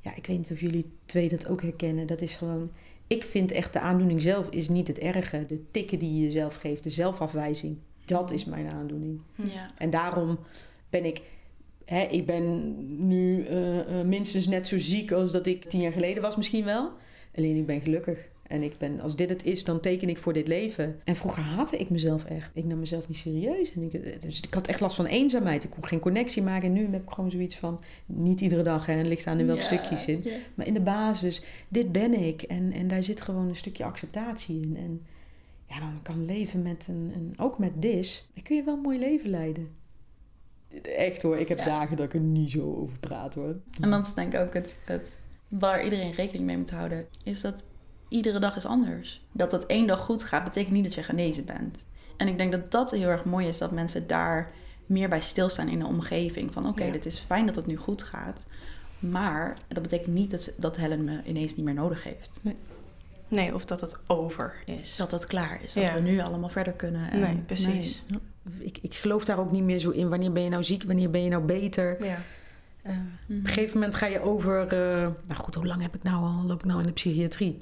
[0.00, 2.06] ja, ik weet niet of jullie twee dat ook herkennen.
[2.06, 2.70] Dat is gewoon,
[3.06, 5.44] ik vind echt de aandoening zelf is niet het erge.
[5.46, 7.76] De tikken die je jezelf geeft, de zelfafwijzing.
[8.04, 9.20] Dat is mijn aandoening.
[9.34, 9.70] Ja.
[9.78, 10.38] En daarom
[10.90, 11.20] ben ik...
[11.90, 12.74] Hè, ik ben
[13.08, 16.64] nu eh, eh, minstens net zo ziek als dat ik tien jaar geleden was misschien
[16.64, 16.90] wel.
[17.36, 18.28] Alleen ik ben gelukkig.
[18.46, 21.00] En ik ben, als dit het is, dan teken ik voor dit leven.
[21.04, 22.50] En vroeger haatte ik mezelf echt.
[22.54, 23.72] Ik nam mezelf niet serieus.
[23.72, 25.64] En ik, dus ik had echt last van eenzaamheid.
[25.64, 26.68] Ik kon geen connectie maken.
[26.68, 28.86] En nu heb ik gewoon zoiets van, niet iedere dag.
[28.86, 30.24] Hè, en het ligt aan in welk Ja, stukjes zit.
[30.24, 30.36] ja.
[30.54, 32.42] Maar in de basis, dit ben ik.
[32.42, 34.76] En, en daar zit gewoon een stukje acceptatie in.
[34.76, 35.02] En
[35.68, 38.80] ja, dan kan leven met een, een ook met dis, dan kun je wel een
[38.80, 39.79] mooi leven leiden.
[40.82, 41.64] Echt hoor, ik heb Ja.
[41.64, 43.56] dagen dat ik er niet zo over praat hoor.
[43.80, 47.40] En dat is denk ik ook het, het waar iedereen rekening mee moet houden, is
[47.40, 47.64] dat
[48.08, 49.24] iedere dag is anders.
[49.32, 51.86] Dat het één dag goed gaat, betekent niet dat je genezen bent.
[52.16, 54.50] En ik denk dat dat heel erg mooi is, dat mensen daar
[54.86, 56.52] meer bij stilstaan in de omgeving.
[56.52, 56.92] Van oké, Ja.
[56.92, 58.46] dit is fijn dat het nu goed gaat.
[58.98, 62.40] Maar dat betekent niet dat, dat Helen me ineens niet meer nodig heeft.
[63.28, 64.96] Nee, of dat het over is.
[64.96, 65.72] Dat het klaar is.
[65.72, 65.94] Dat Ja.
[65.94, 67.10] we nu allemaal verder kunnen.
[67.10, 68.04] en- nee, precies.
[68.58, 70.08] Ik, ik geloof daar ook niet meer zo in.
[70.08, 72.04] Wanneer ben je nou ziek, wanneer ben je nou beter?
[72.04, 72.18] Ja.
[72.82, 73.38] Eh, Mhm.
[73.38, 74.60] Op een gegeven moment ga je over...
[74.66, 76.42] eh, nou goed, hoe lang heb ik nou al?
[76.46, 77.58] Loop ik nou in de psychiatrie?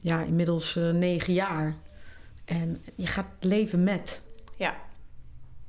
[0.00, 1.76] Ja, inmiddels eh, negen jaar.
[2.44, 4.24] En je gaat leven met.
[4.56, 4.74] Ja.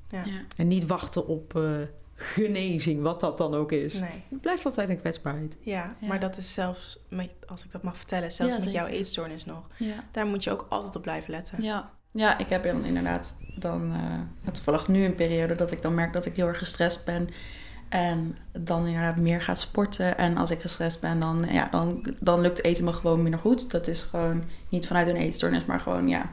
[0.09, 0.23] Ja.
[0.25, 0.41] Ja.
[0.57, 1.71] En niet wachten op eh,
[2.15, 3.93] genezing, wat dat dan ook is.
[3.93, 4.23] Nee.
[4.29, 5.57] Het blijft altijd een kwetsbaarheid.
[5.61, 6.07] Ja, Ja.
[6.07, 8.85] maar dat is zelfs, met, als ik dat mag vertellen, zelfs Ja, met zeker.
[8.87, 9.67] jouw eetstoornis nog.
[9.77, 10.03] Ja.
[10.11, 11.63] Daar moet je ook altijd op blijven letten.
[11.63, 11.91] Ja.
[12.11, 16.13] Ja, ik heb dan inderdaad dan eh, toevallig nu een periode dat ik dan merk
[16.13, 17.29] dat ik heel erg gestrest ben.
[17.89, 20.17] En dan inderdaad meer gaat sporten.
[20.17, 23.71] En als ik gestrest ben, dan, ja, dan, dan lukt eten me gewoon minder goed.
[23.71, 26.29] Dat is gewoon niet vanuit een eetstoornis, maar gewoon ja.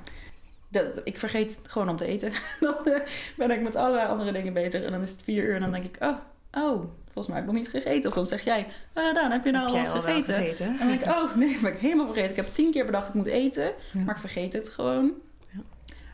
[0.68, 2.32] Dat, ik vergeet gewoon om te eten.
[2.60, 3.00] dan eh,
[3.36, 4.84] ben ik met allerlei andere dingen beter.
[4.84, 6.16] En dan is het vier uur en dan denk ik, oh,
[6.52, 8.08] oh, volgens mij heb ik nog niet gegeten.
[8.10, 10.34] Of dan zeg jij, ah, Daan, heb je nou Heb al wat gegeten?
[10.34, 10.66] gegeten?
[10.66, 12.30] En dan denk ik, oh nee, ben ik helemaal vergeten.
[12.30, 14.00] Ik heb tien keer bedacht ik moet eten, Ja.
[14.04, 15.12] maar ik vergeet het gewoon.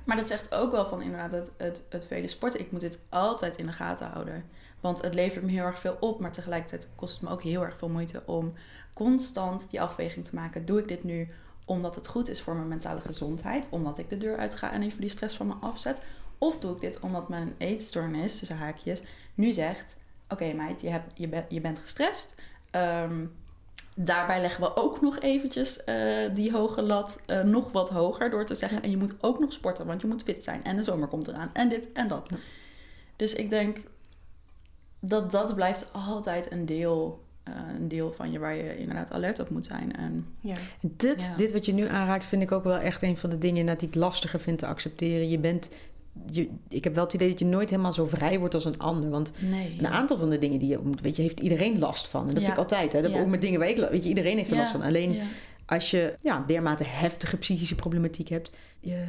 [0.05, 2.61] Maar dat zegt ook wel van inderdaad het, het, het vele sporten.
[2.61, 4.45] Ik moet dit altijd in de gaten houden.
[4.81, 7.65] Want het levert me heel erg veel op, maar tegelijkertijd kost het me ook heel
[7.65, 8.53] erg veel moeite om
[8.93, 10.67] constant die afweging te maken.
[10.67, 11.29] Doe ik dit nu
[11.65, 14.83] omdat het goed is voor mijn mentale gezondheid, omdat ik de deur uit ga en
[14.83, 16.01] even die stress van me afzet?
[16.39, 19.03] Of doe ik dit omdat mijn eetstoornis, tussen haakjes,
[19.35, 19.97] nu zegt:
[20.29, 22.35] Oké, meid, je, hebt, je, bent je bent gestrest.
[22.71, 23.27] Ehm,
[23.95, 28.47] daarbij leggen we ook nog eventjes eh, die hoge lat eh, nog wat hoger door
[28.47, 28.83] te zeggen.
[28.83, 30.65] En je moet ook nog sporten, want je moet fit zijn.
[30.65, 31.51] En de zomer komt eraan.
[31.53, 32.27] En dit en dat.
[32.31, 32.37] Ja.
[33.17, 33.77] Dus ik denk
[35.01, 39.39] dat dat blijft altijd een deel, eh, een deel van je waar je inderdaad alert
[39.39, 39.97] op moet zijn.
[39.97, 40.55] En Ja.
[40.81, 41.37] Dit, Ja.
[41.37, 43.89] dit wat je nu aanraakt, vind ik ook wel echt een van de dingen die
[43.89, 45.29] ik lastiger vind te accepteren.
[45.29, 45.71] Je bent,
[46.31, 48.79] je, ik heb wel het idee dat je nooit helemaal zo vrij wordt als een
[48.79, 49.11] ander.
[49.11, 49.77] Want nee.
[49.79, 52.21] een aantal van de dingen die je moet, weet je, heeft iedereen last van.
[52.21, 52.41] En dat Ja.
[52.45, 52.93] vind ik altijd.
[52.93, 53.03] Hè?
[53.03, 53.21] Dat Ja.
[53.21, 54.83] Ook met dingen waar ik, weet je, iedereen heeft er last van.
[54.83, 55.19] Alleen
[55.67, 58.51] als je ja, dermate heftige psychische problematiek hebt,
[58.81, 59.05] je,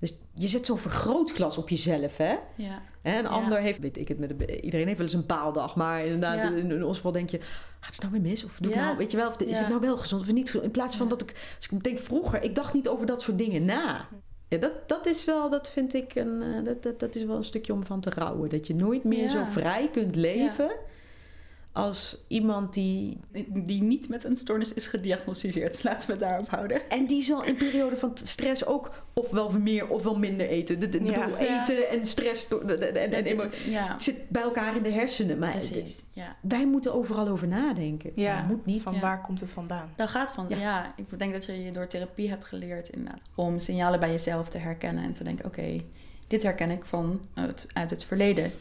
[0.00, 2.34] dus je zet zo'n vergrootglas op jezelf, hè?
[2.56, 2.82] Ja.
[3.02, 5.76] Een ander heeft, weet ik het, met de, iedereen heeft wel eens een paaldag.
[5.76, 6.50] Maar inderdaad, Ja.
[6.50, 7.38] in, in ons geval denk je,
[7.80, 8.44] gaat het nou weer mis?
[8.44, 8.84] Of doe ik Ja.
[8.84, 10.54] nou, weet je wel, of de- is het nou wel gezond of niet?
[10.62, 13.38] In plaats van dat ik, als ik denk vroeger, ik dacht niet over dat soort
[13.38, 14.08] dingen na.
[14.48, 17.36] Ja, dat, dat is wel, dat vind ik, een, eh, dat, dat, dat is wel
[17.36, 18.50] een stukje om van te rouwen.
[18.50, 19.28] Dat je nooit meer Ja.
[19.30, 20.70] zo vrij kunt leven
[21.74, 23.18] als iemand die...
[23.48, 25.82] Die niet met een stoornis is gediagnosticeerd.
[25.84, 26.90] Laten we het daarop houden.
[26.90, 30.80] En die zal in periode van stress ook ofwel meer ofwel minder eten.
[30.80, 31.24] De, de, Ja.
[31.24, 31.60] bedoel, Ja.
[31.60, 34.90] eten en stress door- de- de- en, en, ja, het zit bij elkaar in de
[34.90, 35.38] hersenen.
[35.38, 36.04] Maar precies.
[36.12, 36.36] Ja.
[36.40, 38.10] wij moeten overal over nadenken.
[38.14, 38.82] Ja, Dat moet niet.
[38.82, 39.00] Van Ja.
[39.00, 39.92] waar komt het vandaan?
[39.96, 40.56] Dat gaat van, Ja.
[40.56, 40.92] ja.
[40.96, 43.22] ik denk dat je je door therapie hebt geleerd inderdaad.
[43.34, 45.80] Om signalen bij jezelf te herkennen en te denken, oké,
[46.26, 48.52] dit herken ik van het, uit het verleden.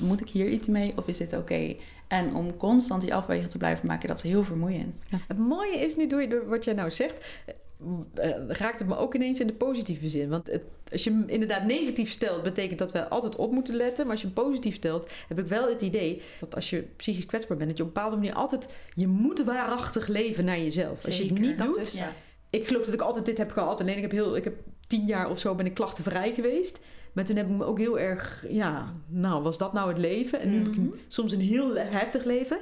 [0.00, 1.74] Moet ik hier iets mee of is dit oké?
[2.08, 5.02] En om constant die afweging te blijven maken, dat is heel vermoeiend.
[5.08, 5.18] Ja.
[5.28, 8.96] Het mooie is nu, door, door wat jij nou zegt, eh, eh, raakt het me
[8.96, 10.28] ook ineens in de positieve zin.
[10.28, 14.02] Want het, als je hem inderdaad negatief stelt, betekent dat we altijd op moeten letten.
[14.02, 17.26] Maar als je hem positief stelt, heb ik wel het idee dat als je psychisch
[17.26, 21.04] kwetsbaar bent, dat je op een bepaalde manier altijd, je moet waarachtig leven naar jezelf.
[21.06, 22.12] Als je het niet Dat doet, is- Ja.
[22.50, 23.80] ik geloof dat ik altijd dit heb gehad.
[23.80, 24.54] Alleen ik heb heel, ik heb
[24.86, 26.80] tien jaar of zo ben ik klachtenvrij geweest.
[27.12, 30.40] Maar toen heb ik me ook heel erg, ja, nou, was dat nou het leven?
[30.40, 30.86] En nu heb ik Mhm.
[31.08, 32.58] soms een heel heftig leven.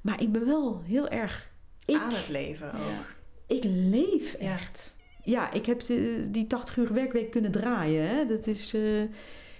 [0.00, 1.50] Maar ik ben wel heel erg,
[1.84, 2.80] ik, Aan het leven ook.
[2.80, 3.54] Ja.
[3.54, 4.94] ik leef echt.
[5.22, 8.08] Ja, ik heb de- die 80 uur werkweek kunnen draaien.
[8.08, 8.26] Hè?
[8.26, 9.00] Dat is eh,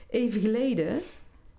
[0.08, 1.00] even geleden.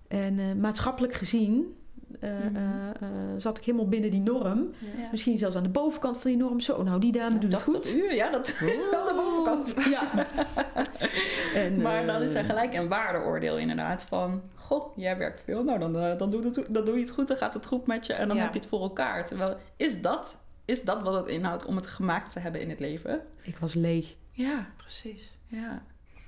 [0.08, 1.74] En eh, maatschappelijk gezien
[2.20, 2.56] eh, Mhm.
[2.56, 4.70] eh, eh, zat ik helemaal binnen die norm.
[4.78, 5.08] Ja.
[5.10, 6.60] Misschien zelfs aan de bovenkant van die norm.
[6.60, 8.00] Zo, nou die dame doet het 80 goed.
[8.02, 9.74] uur, ja, dat is wel de bovenkant.
[9.96, 10.02] Ja.
[11.54, 14.42] en, Maar dan is er gelijk een waardeoordeel inderdaad van...
[14.54, 17.36] Goh, jij werkt veel, nou dan, dan, doe, het, dan doe je het goed, dan
[17.36, 18.12] gaat het goed met je...
[18.12, 18.42] en dan Ja.
[18.42, 19.24] heb je het voor elkaar.
[19.26, 22.80] Terwijl, is dat, is dat wat het inhoudt om het gemaakt te hebben in het
[22.80, 23.20] leven?
[23.42, 24.14] Ik was leeg.
[24.32, 25.30] Ja, Precies.
[25.46, 25.82] ja.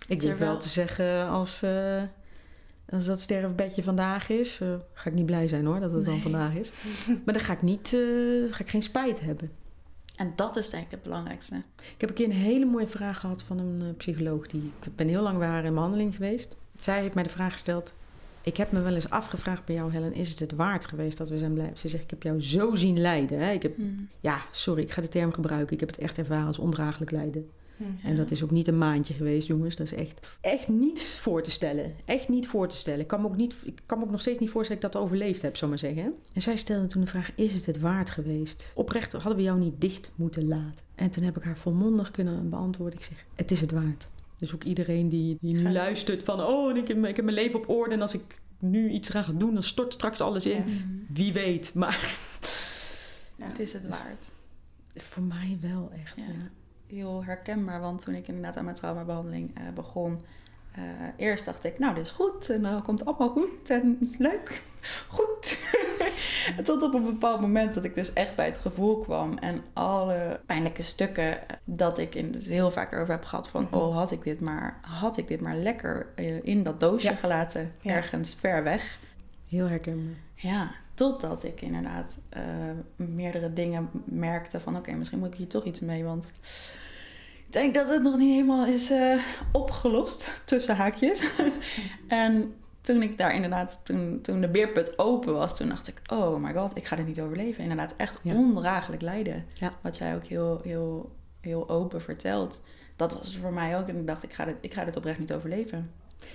[0.09, 2.03] Ik durf wel te zeggen, als, eh,
[2.90, 6.20] als dat sterfbedje vandaag is, eh, ga ik niet blij zijn hoor dat het dan
[6.20, 6.70] vandaag is.
[7.24, 9.51] Maar dan ga ik, niet, eh, ga ik geen spijt hebben.
[10.16, 11.55] En dat is denk ik het belangrijkste.
[11.77, 14.46] Ik heb een keer een hele mooie vraag gehad van een eh, psycholoog.
[14.46, 16.57] Die, ik ben heel lang bij haar in behandeling geweest.
[16.77, 17.92] Zij heeft mij de vraag gesteld.
[18.42, 21.29] Ik heb me wel eens afgevraagd bij jou, Helen, is het het waard geweest dat
[21.29, 21.79] we zijn blijven?
[21.79, 23.38] Ze zegt, ik heb jou zo zien lijden.
[23.38, 23.53] Hè?
[23.53, 24.09] Ik heb, Hmm.
[24.20, 25.74] ja, sorry, ik ga de term gebruiken.
[25.74, 27.51] Ik heb het echt ervaren als ondraaglijk lijden.
[27.79, 28.07] Mhm.
[28.07, 29.77] En dat is ook niet een maandje geweest, jongens.
[29.77, 31.95] Dat is echt, echt niet voor te stellen.
[32.05, 33.01] Echt niet voor te stellen.
[33.01, 34.97] Ik kan me ook, niet, ik kan me ook nog steeds niet voorstellen dat ik
[34.97, 36.14] dat overleefd heb, zou maar zeggen.
[36.33, 38.73] En zij stelde toen de vraag, is het het waard geweest?
[38.75, 40.85] Oprecht hadden we jou niet dicht moeten laten.
[40.95, 42.99] En toen heb ik haar volmondig kunnen beantwoorden.
[42.99, 44.09] Ik zeg, het is het waard.
[44.38, 46.41] Dus ook iedereen die, die nu luistert van...
[46.41, 47.95] oh, ik heb, ik heb mijn leven op orde...
[47.95, 50.69] en als ik nu iets ga doen, dan stort straks alles in.
[50.69, 50.75] Ja.
[51.09, 52.17] Wie weet, maar
[53.37, 53.47] Ja.
[53.49, 54.31] Het is het waard.
[54.95, 56.17] voor mij wel echt.
[56.17, 56.51] Ja.
[56.88, 60.20] Heel herkenbaar, want toen ik inderdaad aan mijn traumabehandeling eh, begon...
[60.72, 60.83] eh,
[61.16, 64.62] eerst dacht ik, nou, dit is goed en dan komt het allemaal goed en leuk,
[65.16, 65.59] goed.
[66.64, 70.40] Tot op een bepaald moment dat ik dus echt bij het gevoel kwam en alle
[70.46, 73.74] pijnlijke stukken, dat ik in, het heel vaak erover heb gehad van, Mhm.
[73.74, 77.16] oh, had ik dit maar, had ik dit maar lekker eh, in dat doosje Ja.
[77.16, 77.94] gelaten, Ja.
[77.94, 78.98] ergens ver weg.
[79.48, 80.14] Heel herkenbaar.
[80.35, 82.43] Ja, totdat ik inderdaad eh,
[82.97, 86.31] meerdere dingen merkte van oké, misschien moet ik hier toch iets mee, want
[87.47, 89.19] ik denk dat het nog niet helemaal is eh,
[89.53, 91.31] opgelost, tussen haakjes.
[92.09, 96.43] en toen ik daar inderdaad, toen, toen de beerput open was, toen dacht ik, oh
[96.43, 97.63] my god, ik ga dit niet overleven.
[97.63, 98.35] Inderdaad, echt Ja.
[98.35, 99.45] ondraaglijk lijden.
[99.55, 99.73] Ja.
[99.81, 102.65] Wat jij ook heel, heel, heel open vertelt.
[102.97, 103.89] Dat was het voor mij ook.
[103.89, 105.91] En ik dacht, ik ga dit, ik ga dit oprecht niet overleven.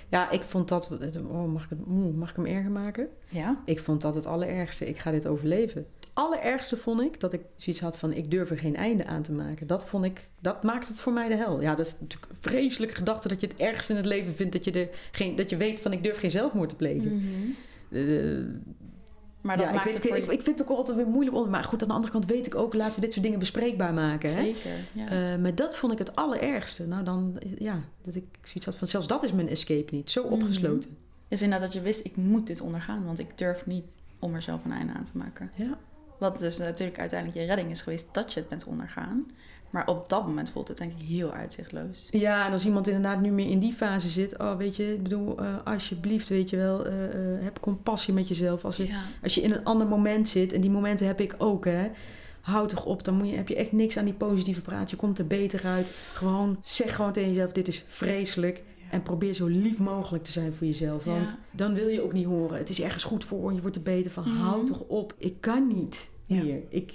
[0.08, 0.90] Ja, ik vond dat...
[1.28, 3.08] Oh, mag, ik het, mag ik hem erger maken?
[3.28, 3.62] Ja?
[3.64, 4.88] Ik vond dat het allerergste.
[4.88, 5.86] Ik ga dit overleven.
[6.00, 8.12] Het allerergste vond ik dat ik zoiets had van...
[8.12, 9.66] ik durf er geen einde aan te maken.
[9.66, 10.28] Dat vond ik...
[10.40, 11.60] Dat maakt het voor mij de hel.
[11.60, 13.28] Ja, dat is natuurlijk een vreselijke gedachte...
[13.28, 14.52] dat je het ergste in het leven vindt...
[14.52, 17.22] dat je, er geen, dat je weet van ik durf geen zelfmoord te plegen.
[17.90, 18.02] Eh,
[19.44, 21.36] Maar dat ja, maakt ik, weet, ik, je- ik vind het ook altijd weer moeilijk.
[21.36, 22.74] om- Maar goed, aan de andere kant weet ik ook...
[22.74, 24.28] laten we dit soort dingen bespreekbaar maken.
[24.30, 24.42] Hè?
[24.42, 25.06] Zeker, ja.
[25.32, 26.86] Eh, maar dat vond ik het allerergste.
[26.86, 27.38] Nou, dan...
[27.58, 28.88] Ja, dat ik zoiets had van...
[28.88, 30.10] zelfs dat is mijn escape niet.
[30.10, 30.32] Zo Mhm.
[30.32, 30.96] opgesloten.
[31.28, 34.42] is inderdaad dat je wist, ik moet dit ondergaan, want ik durf niet om er
[34.42, 35.50] zelf een einde aan te maken.
[35.54, 35.78] Ja.
[36.18, 39.26] Wat dus natuurlijk uiteindelijk je redding is geweest dat je het bent ondergaan.
[39.74, 42.08] Maar op dat moment voelt het denk ik heel uitzichtloos.
[42.10, 45.02] Ja, en als iemand inderdaad nu meer in die fase zit, oh weet je, ik
[45.02, 48.64] bedoel, eh, alsjeblieft, weet je wel, eh, eh, heb compassie met jezelf.
[48.64, 49.02] Als je, Ja.
[49.22, 51.90] als je in een ander moment zit, en die momenten heb ik ook, hè.
[52.40, 54.90] Houd toch op, dan moet je, heb je echt niks aan die positieve praat.
[54.90, 55.90] Je komt er beter uit.
[56.12, 58.62] Gewoon, zeg gewoon tegen jezelf, dit is vreselijk.
[58.90, 61.04] En probeer zo lief mogelijk te zijn voor jezelf.
[61.04, 61.38] Want Ja.
[61.50, 64.10] dan wil je ook niet horen, het is ergens goed voor, je wordt er beter
[64.10, 64.22] van.
[64.28, 64.36] Mhm.
[64.36, 66.42] Houd toch op, ik kan niet Ja.
[66.42, 66.60] meer.
[66.68, 66.92] Ik,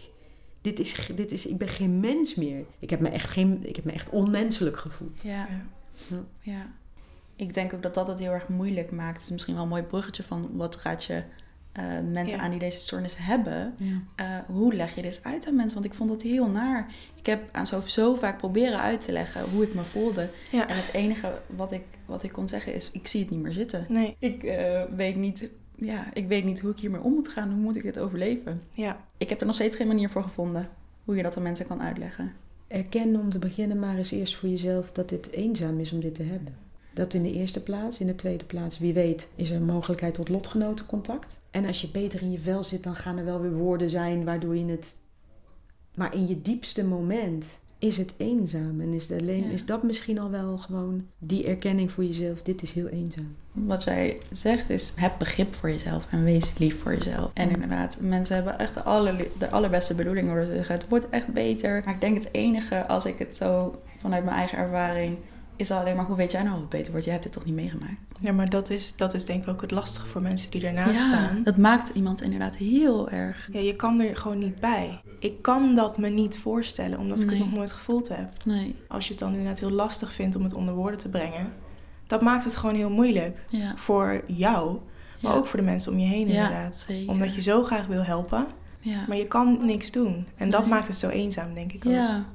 [0.62, 2.66] dit is, dit is, ik ben geen mens meer.
[2.80, 5.22] Ik heb me echt, geen, ik heb me echt onmenselijk gevoeld.
[5.22, 5.48] Ja.
[6.10, 6.24] Ja.
[6.42, 6.68] Ja.
[7.36, 9.14] Ik denk ook dat dat het heel erg moeilijk maakt.
[9.16, 11.24] Het is misschien wel een mooi bruggetje van wat raad je
[11.72, 12.44] eh, mensen Ja.
[12.44, 13.74] aan die deze stoornis hebben.
[13.78, 14.02] Ja.
[14.16, 15.74] Eh, hoe leg je dit uit aan mensen?
[15.74, 16.92] Want ik vond het heel naar.
[17.16, 20.30] Ik heb aan zo, zo vaak proberen uit te leggen hoe ik me voelde.
[20.52, 20.68] Ja.
[20.68, 23.54] En het enige wat ik, wat ik kon zeggen is, ik zie het niet meer
[23.54, 23.86] zitten.
[23.90, 27.52] Nee, Ik, eh, weet niet, ja, ik weet niet hoe ik hiermee om moet gaan.
[27.52, 28.62] Hoe moet ik dit overleven?
[28.72, 29.08] ja.
[29.18, 30.70] Ik heb er nog steeds geen manier voor gevonden.
[31.06, 32.34] Hoe je dat aan mensen kan uitleggen.
[32.68, 36.16] Erken om te beginnen maar eens eerst voor jezelf dat dit eenzaam is om dit
[36.16, 36.56] te hebben.
[36.94, 38.00] Dat in de eerste plaats.
[38.00, 41.42] In de tweede plaats, wie weet, is er een mogelijkheid tot lotgenotencontact.
[41.52, 44.24] En als je beter in je vel zit, dan gaan er wel weer woorden zijn
[44.24, 44.96] waardoor je het...
[45.96, 47.46] Maar in je diepste moment
[47.80, 48.82] is het eenzaam.
[48.82, 49.50] En is, alleen, Ja.
[49.50, 52.42] is dat misschien al wel gewoon die erkenning voor jezelf.
[52.42, 53.36] Dit is heel eenzaam.
[53.52, 57.32] Wat jij zegt is, heb begrip voor jezelf en wees lief voor jezelf.
[57.34, 61.28] En inderdaad, mensen hebben echt de, aller, de allerbeste bedoelingen te zeggen, het wordt echt
[61.28, 61.82] beter.
[61.86, 65.18] Maar ik denk het enige, als ik het zo vanuit mijn eigen ervaring,
[65.60, 67.06] is alleen maar, hoe weet jij nou of het beter wordt?
[67.06, 67.94] Je hebt het toch niet meegemaakt?
[68.20, 71.02] ja maar dat is, dat is denk ik ook het lastige voor mensen die ernaast
[71.02, 71.44] staan.
[71.44, 73.50] dat maakt iemand inderdaad heel erg.
[73.52, 75.02] Ja, je kan er gewoon niet bij.
[75.20, 78.30] Ik kan dat me niet voorstellen, omdat ik het nog nooit gevoeld heb.
[78.46, 81.54] Nee, Als je het dan inderdaad heel lastig vindt om het onder woorden te brengen,
[82.08, 83.38] dat maakt het gewoon heel moeilijk.
[83.50, 83.74] ja.
[83.76, 84.78] Voor jou,
[85.22, 85.38] maar Ja.
[85.38, 86.86] ook voor de mensen om je heen Ja, inderdaad.
[86.88, 87.10] zeker.
[87.10, 88.48] Omdat je zo graag wil helpen,
[88.80, 89.06] Ja.
[89.08, 90.28] maar je kan niks doen.
[90.36, 90.70] En dat Nee.
[90.70, 91.92] maakt het zo eenzaam, denk ik ook.
[91.94, 92.26] ja.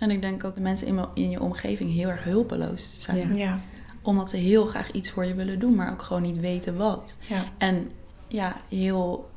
[0.00, 3.28] En ik denk ook dat mensen in, me- in je omgeving heel erg hulpeloos zijn.
[3.28, 3.34] Ja.
[3.44, 3.60] Ja,
[4.02, 7.16] Omdat ze heel graag iets voor je willen doen, maar ook gewoon niet weten wat.
[7.28, 7.44] ja.
[7.58, 7.90] En
[8.28, 9.30] ja, heel,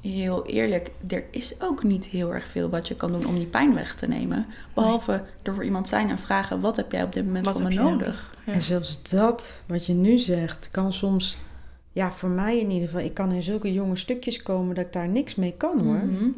[0.00, 3.46] heel eerlijk, er is ook niet heel erg veel wat je kan doen om die
[3.46, 4.46] pijn weg te nemen.
[4.74, 7.68] Behalve er voor iemand zijn en vragen, wat heb jij op dit moment Wat van
[7.68, 8.36] me nodig?
[8.46, 8.52] Ja.
[8.52, 11.36] En zelfs dat, wat je nu zegt, kan soms...
[11.92, 14.92] Ja, voor mij in ieder geval, ik kan in zulke jonge stukjes komen dat ik
[14.92, 15.96] daar niks mee kan hoor.
[16.06, 16.28] Mhm.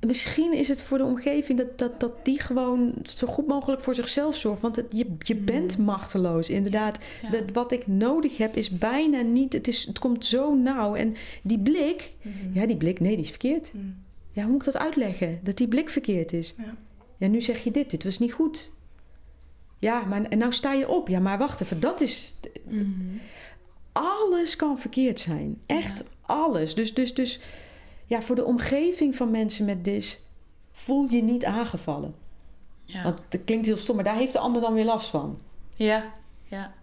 [0.00, 3.94] Misschien is het voor de omgeving dat, dat, dat die gewoon zo goed mogelijk voor
[3.94, 4.62] zichzelf zorgt.
[4.62, 5.44] Want het, je, je Mm.
[5.44, 7.04] bent machteloos, inderdaad.
[7.22, 7.30] Ja.
[7.30, 9.52] Dat, wat ik nodig heb is bijna niet...
[9.52, 10.94] Het, is, het komt zo nauw.
[10.94, 12.14] En die blik...
[12.22, 12.34] Mhm.
[12.52, 13.72] Ja, die blik, nee, die is verkeerd.
[13.74, 13.96] Mm.
[14.32, 15.40] Ja, hoe moet ik dat uitleggen?
[15.42, 16.54] Dat die blik verkeerd is.
[16.56, 16.76] Ja.
[17.16, 18.72] Ja, nu zeg je dit, dit was niet goed.
[19.78, 21.08] Ja, maar en nou sta je op.
[21.08, 22.34] Ja, maar wacht even, dat is...
[23.92, 25.60] Alles kan verkeerd zijn.
[25.66, 26.74] Echt alles.
[26.74, 27.40] Dus, dus, dus
[28.08, 30.22] ja, voor de omgeving van mensen met dis...
[30.72, 32.14] voel je niet aangevallen.
[32.84, 33.02] Ja.
[33.02, 35.38] Want dat klinkt heel stom, maar daar heeft de ander dan weer last van.
[35.74, 36.04] ja,
[36.44, 36.76] ja.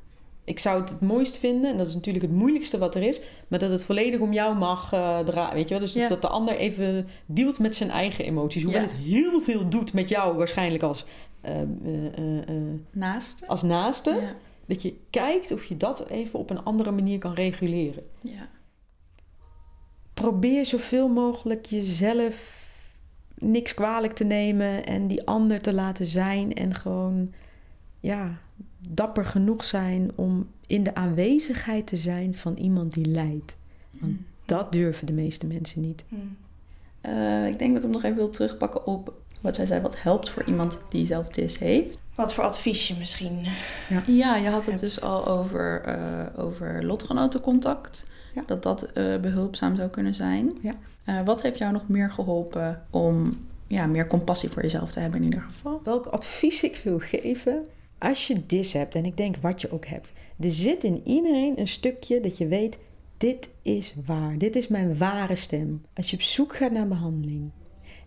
[0.44, 3.22] Ik zou het het mooist vinden, en dat is natuurlijk het moeilijkste wat er is...
[3.48, 5.84] maar dat het volledig om jou mag eh draaien, weet je wel?
[5.84, 6.08] Dus Ja.
[6.08, 8.64] dat de ander even dealt met zijn eigen emoties.
[8.64, 8.88] Hoewel Ja.
[8.88, 11.06] het heel veel doet met jou waarschijnlijk als,
[11.42, 11.66] eh, eh,
[12.18, 12.56] eh, eh,
[12.92, 13.48] Naast.
[13.48, 14.34] als naaste...
[14.68, 18.04] Dat je kijkt of je dat even op een andere manier kan reguleren.
[18.22, 18.50] ja.
[20.30, 22.64] Probeer zoveel mogelijk jezelf
[23.38, 26.54] niks kwalijk te nemen en die ander te laten zijn.
[26.54, 27.34] En gewoon,
[28.00, 28.38] ja,
[28.90, 33.56] dapper genoeg zijn om in de aanwezigheid te zijn van iemand die lijdt.
[33.92, 34.26] Want Mm.
[34.46, 36.04] dat durven de meeste mensen niet.
[36.08, 36.38] Mm.
[37.02, 40.02] Eh, ik denk dat ik hem nog even wil terugpakken op wat zij zei, wat
[40.02, 41.98] helpt voor iemand die zelf dis heeft.
[42.16, 43.46] Wat voor advies je misschien...
[44.08, 44.80] Ja, je had het Hebt.
[44.80, 48.06] dus al over, eh over lotgenotencontact.
[48.36, 48.44] Ja.
[48.46, 50.58] Dat dat eh, behulpzaam zou kunnen zijn.
[50.62, 50.76] Ja.
[51.04, 55.20] Eh, wat heeft jou nog meer geholpen om ja, meer compassie voor jezelf te hebben
[55.20, 55.82] in ieder geval?
[55.84, 57.66] Welk advies ik wil geven?
[57.98, 61.60] Als je dis hebt, en ik denk wat je ook hebt, er zit in iedereen
[61.60, 62.78] een stukje dat je weet,
[63.18, 65.82] dit is waar, dit is mijn ware stem.
[65.94, 67.52] Als je op zoek gaat naar behandeling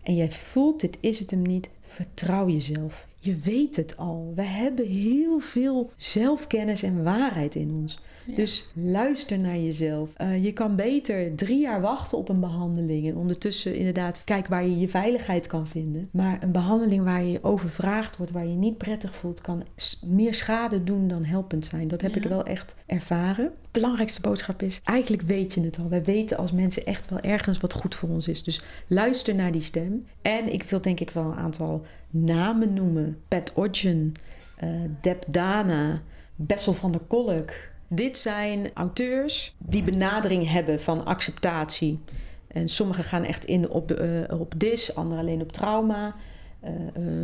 [0.03, 3.07] en jij voelt, dit is het hem niet, vertrouw jezelf.
[3.21, 4.31] Je weet het al.
[4.35, 7.99] We hebben heel veel zelfkennis en waarheid in ons.
[8.25, 8.35] Ja.
[8.35, 10.13] Dus luister naar jezelf.
[10.15, 13.07] Eh, je kan beter drie jaar wachten op een behandeling.
[13.07, 16.07] En ondertussen inderdaad kijk waar je je veiligheid kan vinden.
[16.11, 19.63] Maar een behandeling waar je overvraagd wordt, waar je niet prettig voelt, kan
[20.05, 21.87] meer schade doen dan helpend zijn.
[21.87, 22.21] Dat heb Ja.
[22.21, 23.51] ik wel echt ervaren.
[23.71, 25.89] De belangrijkste boodschap is, eigenlijk weet je het al.
[25.89, 28.43] Wij weten als mensen echt wel ergens wat goed voor ons is.
[28.43, 30.05] Dus luister naar die stem.
[30.21, 33.21] En ik wil denk ik wel een aantal namen noemen.
[33.27, 34.13] Pat Odgen,
[34.55, 34.69] eh
[35.01, 36.01] Deb Dana,
[36.35, 37.51] Bessel van der Kolk.
[37.87, 41.99] Dit zijn auteurs die benadering hebben van acceptatie.
[42.47, 46.15] En sommigen gaan echt in op, eh, op dis, anderen alleen op trauma.
[46.59, 46.73] Eh,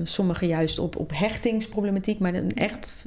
[0.04, 3.06] sommigen juist op, op hechtingsproblematiek, maar dan echt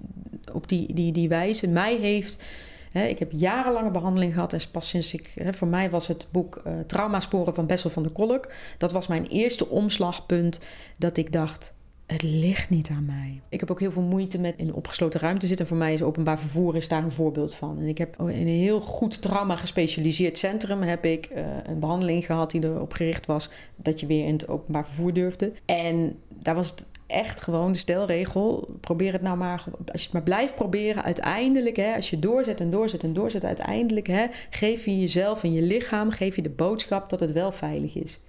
[0.52, 1.66] op die, die, die wijze.
[1.66, 2.44] Mij heeft,
[2.92, 6.72] ik heb jarenlange behandeling gehad en pas sinds ik, voor mij was het boek eh
[6.86, 8.52] Traumasporen van Bessel van der Kolk.
[8.78, 10.60] Dat was mijn eerste omslagpunt
[10.98, 11.72] dat ik dacht,
[12.08, 13.40] het ligt niet aan mij.
[13.48, 15.66] Ik heb ook heel veel moeite met in opgesloten ruimte zitten.
[15.66, 17.78] Voor mij is openbaar vervoer is daar een voorbeeld van.
[17.78, 22.26] En ik heb in een heel goed trauma gespecialiseerd centrum heb ik eh, een behandeling
[22.26, 25.52] gehad die erop gericht was dat je weer in het openbaar vervoer durfde.
[25.64, 28.68] En daar was het echt gewoon de stelregel.
[28.80, 32.60] Probeer het nou maar, als je het maar blijft proberen, uiteindelijk, hè, als je doorzet
[32.60, 36.50] en doorzet en doorzet, uiteindelijk hè, geef je jezelf en je lichaam, geef je de
[36.50, 38.20] boodschap dat het wel veilig is.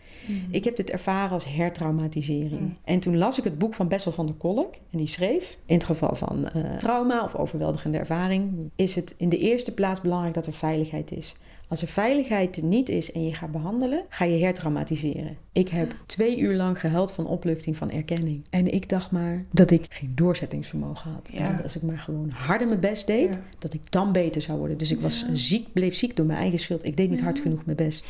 [0.52, 2.62] Ik heb dit ervaren als hertraumatisering.
[2.62, 2.78] Mm.
[2.84, 4.74] En toen las ik het boek van Bessel van der Kolk.
[4.74, 8.72] En die schreef, in het geval van eh, trauma of overweldigende ervaring...
[8.76, 11.36] is het in de eerste plaats belangrijk dat er veiligheid is.
[11.70, 15.38] Als er veiligheid er niet is en je gaat behandelen, ga je hertraumatiseren.
[15.52, 18.46] Ik heb twee uur lang gehuild van opluchting, van erkenning.
[18.50, 21.30] En ik dacht maar dat ik geen doorzettingsvermogen had.
[21.34, 21.40] Ja.
[21.40, 23.40] En dat als ik maar gewoon harder mijn best deed, Ja.
[23.60, 24.78] dat ik dan beter zou worden.
[24.78, 25.36] Dus ik was Ja.
[25.36, 26.86] ziek, bleef ziek door mijn eigen schuld.
[26.86, 27.44] Ik deed niet hard Ja.
[27.44, 28.06] genoeg mijn best.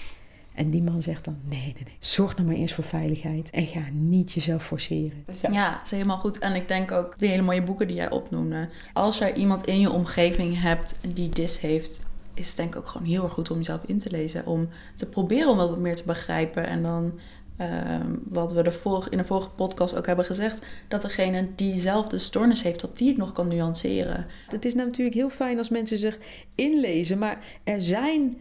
[0.53, 1.95] En die man zegt dan: nee, nee, nee.
[1.99, 3.49] Zorg nou maar eerst voor veiligheid.
[3.49, 5.25] En ga niet jezelf forceren.
[5.51, 6.37] Ja, dat is helemaal goed.
[6.39, 8.69] En ik denk ook die hele mooie boeken die jij opnoemde.
[8.93, 12.07] Als er iemand in je omgeving hebt die dis heeft,
[12.39, 14.45] is het denk ik ook gewoon heel erg goed om jezelf in te lezen.
[14.45, 16.67] Om te proberen om wat meer te begrijpen.
[16.67, 17.19] En dan,
[17.57, 21.71] ehm, wat we de vorige, in de vorige podcast ook hebben gezegd, dat degene die
[21.71, 24.25] diezelfde stoornis heeft, dat die het nog kan nuanceren.
[24.47, 26.17] Het is natuurlijk heel fijn als mensen zich
[26.55, 27.17] inlezen.
[27.17, 28.37] Maar er zijn.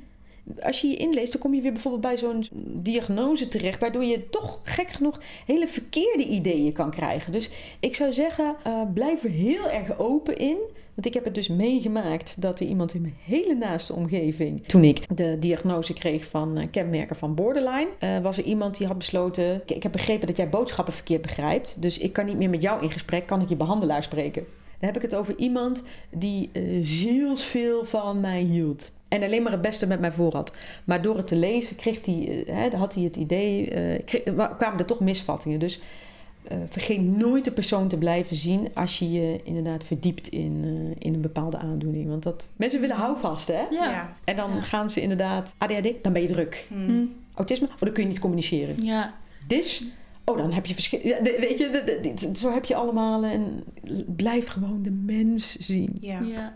[0.63, 2.45] Als je je inleest, dan kom je weer bijvoorbeeld bij zo'n
[2.83, 3.81] diagnose terecht.
[3.81, 7.33] Waardoor je toch gek genoeg hele verkeerde ideeën kan krijgen.
[7.33, 7.51] Dus
[7.81, 10.59] ik zou zeggen, eh, blijf er heel erg open in.
[10.99, 14.66] Want ik heb het dus meegemaakt dat er iemand in mijn hele naaste omgeving.
[14.66, 17.88] Toen ik de diagnose kreeg van eh, kenmerken van borderline.
[17.99, 19.62] eh, was er iemand die had besloten.
[19.66, 21.76] "Ik- heb begrepen dat jij boodschappen verkeerd begrijpt.
[21.82, 23.26] Dus ik kan niet meer met jou in gesprek.
[23.26, 24.44] Kan ik je behandelaar spreken?
[24.78, 28.92] Dan heb ik het over iemand die eh, zielsveel van mij hield.
[29.09, 30.55] En alleen maar het beste met mij voor had.
[30.84, 32.44] Maar door het te lezen kreeg hij,
[32.76, 33.68] had hij het idee,
[34.57, 35.59] kwamen er toch misvattingen.
[35.59, 35.80] Dus
[36.49, 41.07] eh, vergeet nooit de persoon te blijven zien als je je inderdaad verdiept in, eh,
[41.07, 42.09] in een bepaalde aandoening.
[42.09, 43.62] Want dat, mensen willen houvast, hè?
[43.70, 44.16] Ja.
[44.24, 44.61] En dan Ja.
[44.62, 46.66] gaan ze inderdaad, ADHD, dan ben je druk.
[46.70, 46.86] Mm.
[46.86, 47.05] Hm.
[47.34, 48.74] Autisme, oh, dan kun je niet communiceren.
[48.84, 49.14] Ja.
[49.46, 49.84] dis.
[50.24, 51.01] Oh, dan heb je verschil.
[51.03, 53.24] Ja, weet je, de- de- de- zo heb je allemaal.
[53.24, 53.64] En
[54.16, 55.96] blijf gewoon de mens zien.
[56.01, 56.20] Ja.
[56.20, 56.55] Ja.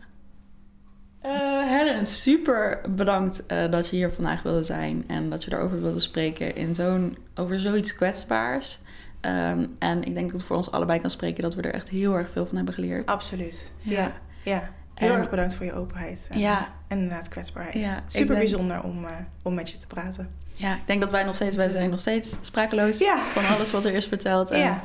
[1.21, 1.31] Eh,
[1.71, 6.01] Helen, super bedankt eh, dat je hier vandaag wilde zijn en dat je erover wilde
[6.01, 8.79] spreken in zo'n, over zoiets kwetsbaars.
[9.23, 11.89] Ehm, en ik denk dat ik voor ons allebei kan spreken dat we er echt
[11.89, 13.07] heel erg veel van hebben geleerd.
[13.07, 13.73] Absoluut.
[13.79, 14.01] Ja.
[14.01, 14.13] Ja.
[14.45, 14.71] ja.
[14.95, 16.27] Heel En- erg bedankt voor je openheid.
[16.31, 16.69] En, Ja.
[16.89, 17.75] en inderdaad kwetsbaarheid.
[17.75, 19.11] Ja, Super denk- bijzonder om, eh,
[19.43, 20.31] om met je te praten.
[20.55, 23.25] Ja, ik denk dat wij nog steeds, wij zijn nog steeds sprakeloos Ja.
[23.27, 24.51] van alles wat er is verteld.
[24.51, 24.83] En Ja,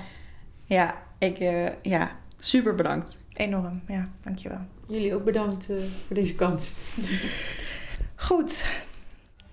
[0.65, 3.19] ja, ik, eh, ja, super bedankt.
[3.33, 3.81] enorm.
[3.87, 4.59] Ja, dankjewel.
[4.87, 6.75] Jullie ook bedankt eh, voor deze kans.
[8.15, 8.65] Goed,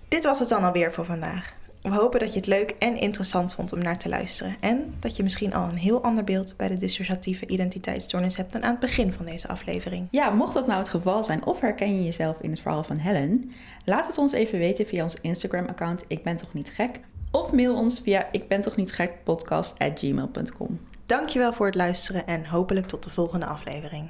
[0.07, 1.53] dit was het dan alweer voor vandaag.
[1.85, 4.55] We hopen dat je het leuk en interessant vond om naar te luisteren.
[4.59, 8.63] En dat je misschien al een heel ander beeld bij de dissociatieve identiteitsstoornis hebt dan
[8.63, 10.07] aan het begin van deze aflevering.
[10.11, 12.97] Ja, mocht dat nou het geval zijn of herken je jezelf in het verhaal van
[12.97, 13.51] Helen,
[13.83, 16.99] laat het ons even weten via ons Instagram-account Ik ben toch niet gek
[17.31, 20.79] of mail ons via ik ben toch niet gek podcast at gmail.com.
[21.05, 24.09] Dankjewel voor het luisteren en hopelijk tot de volgende aflevering.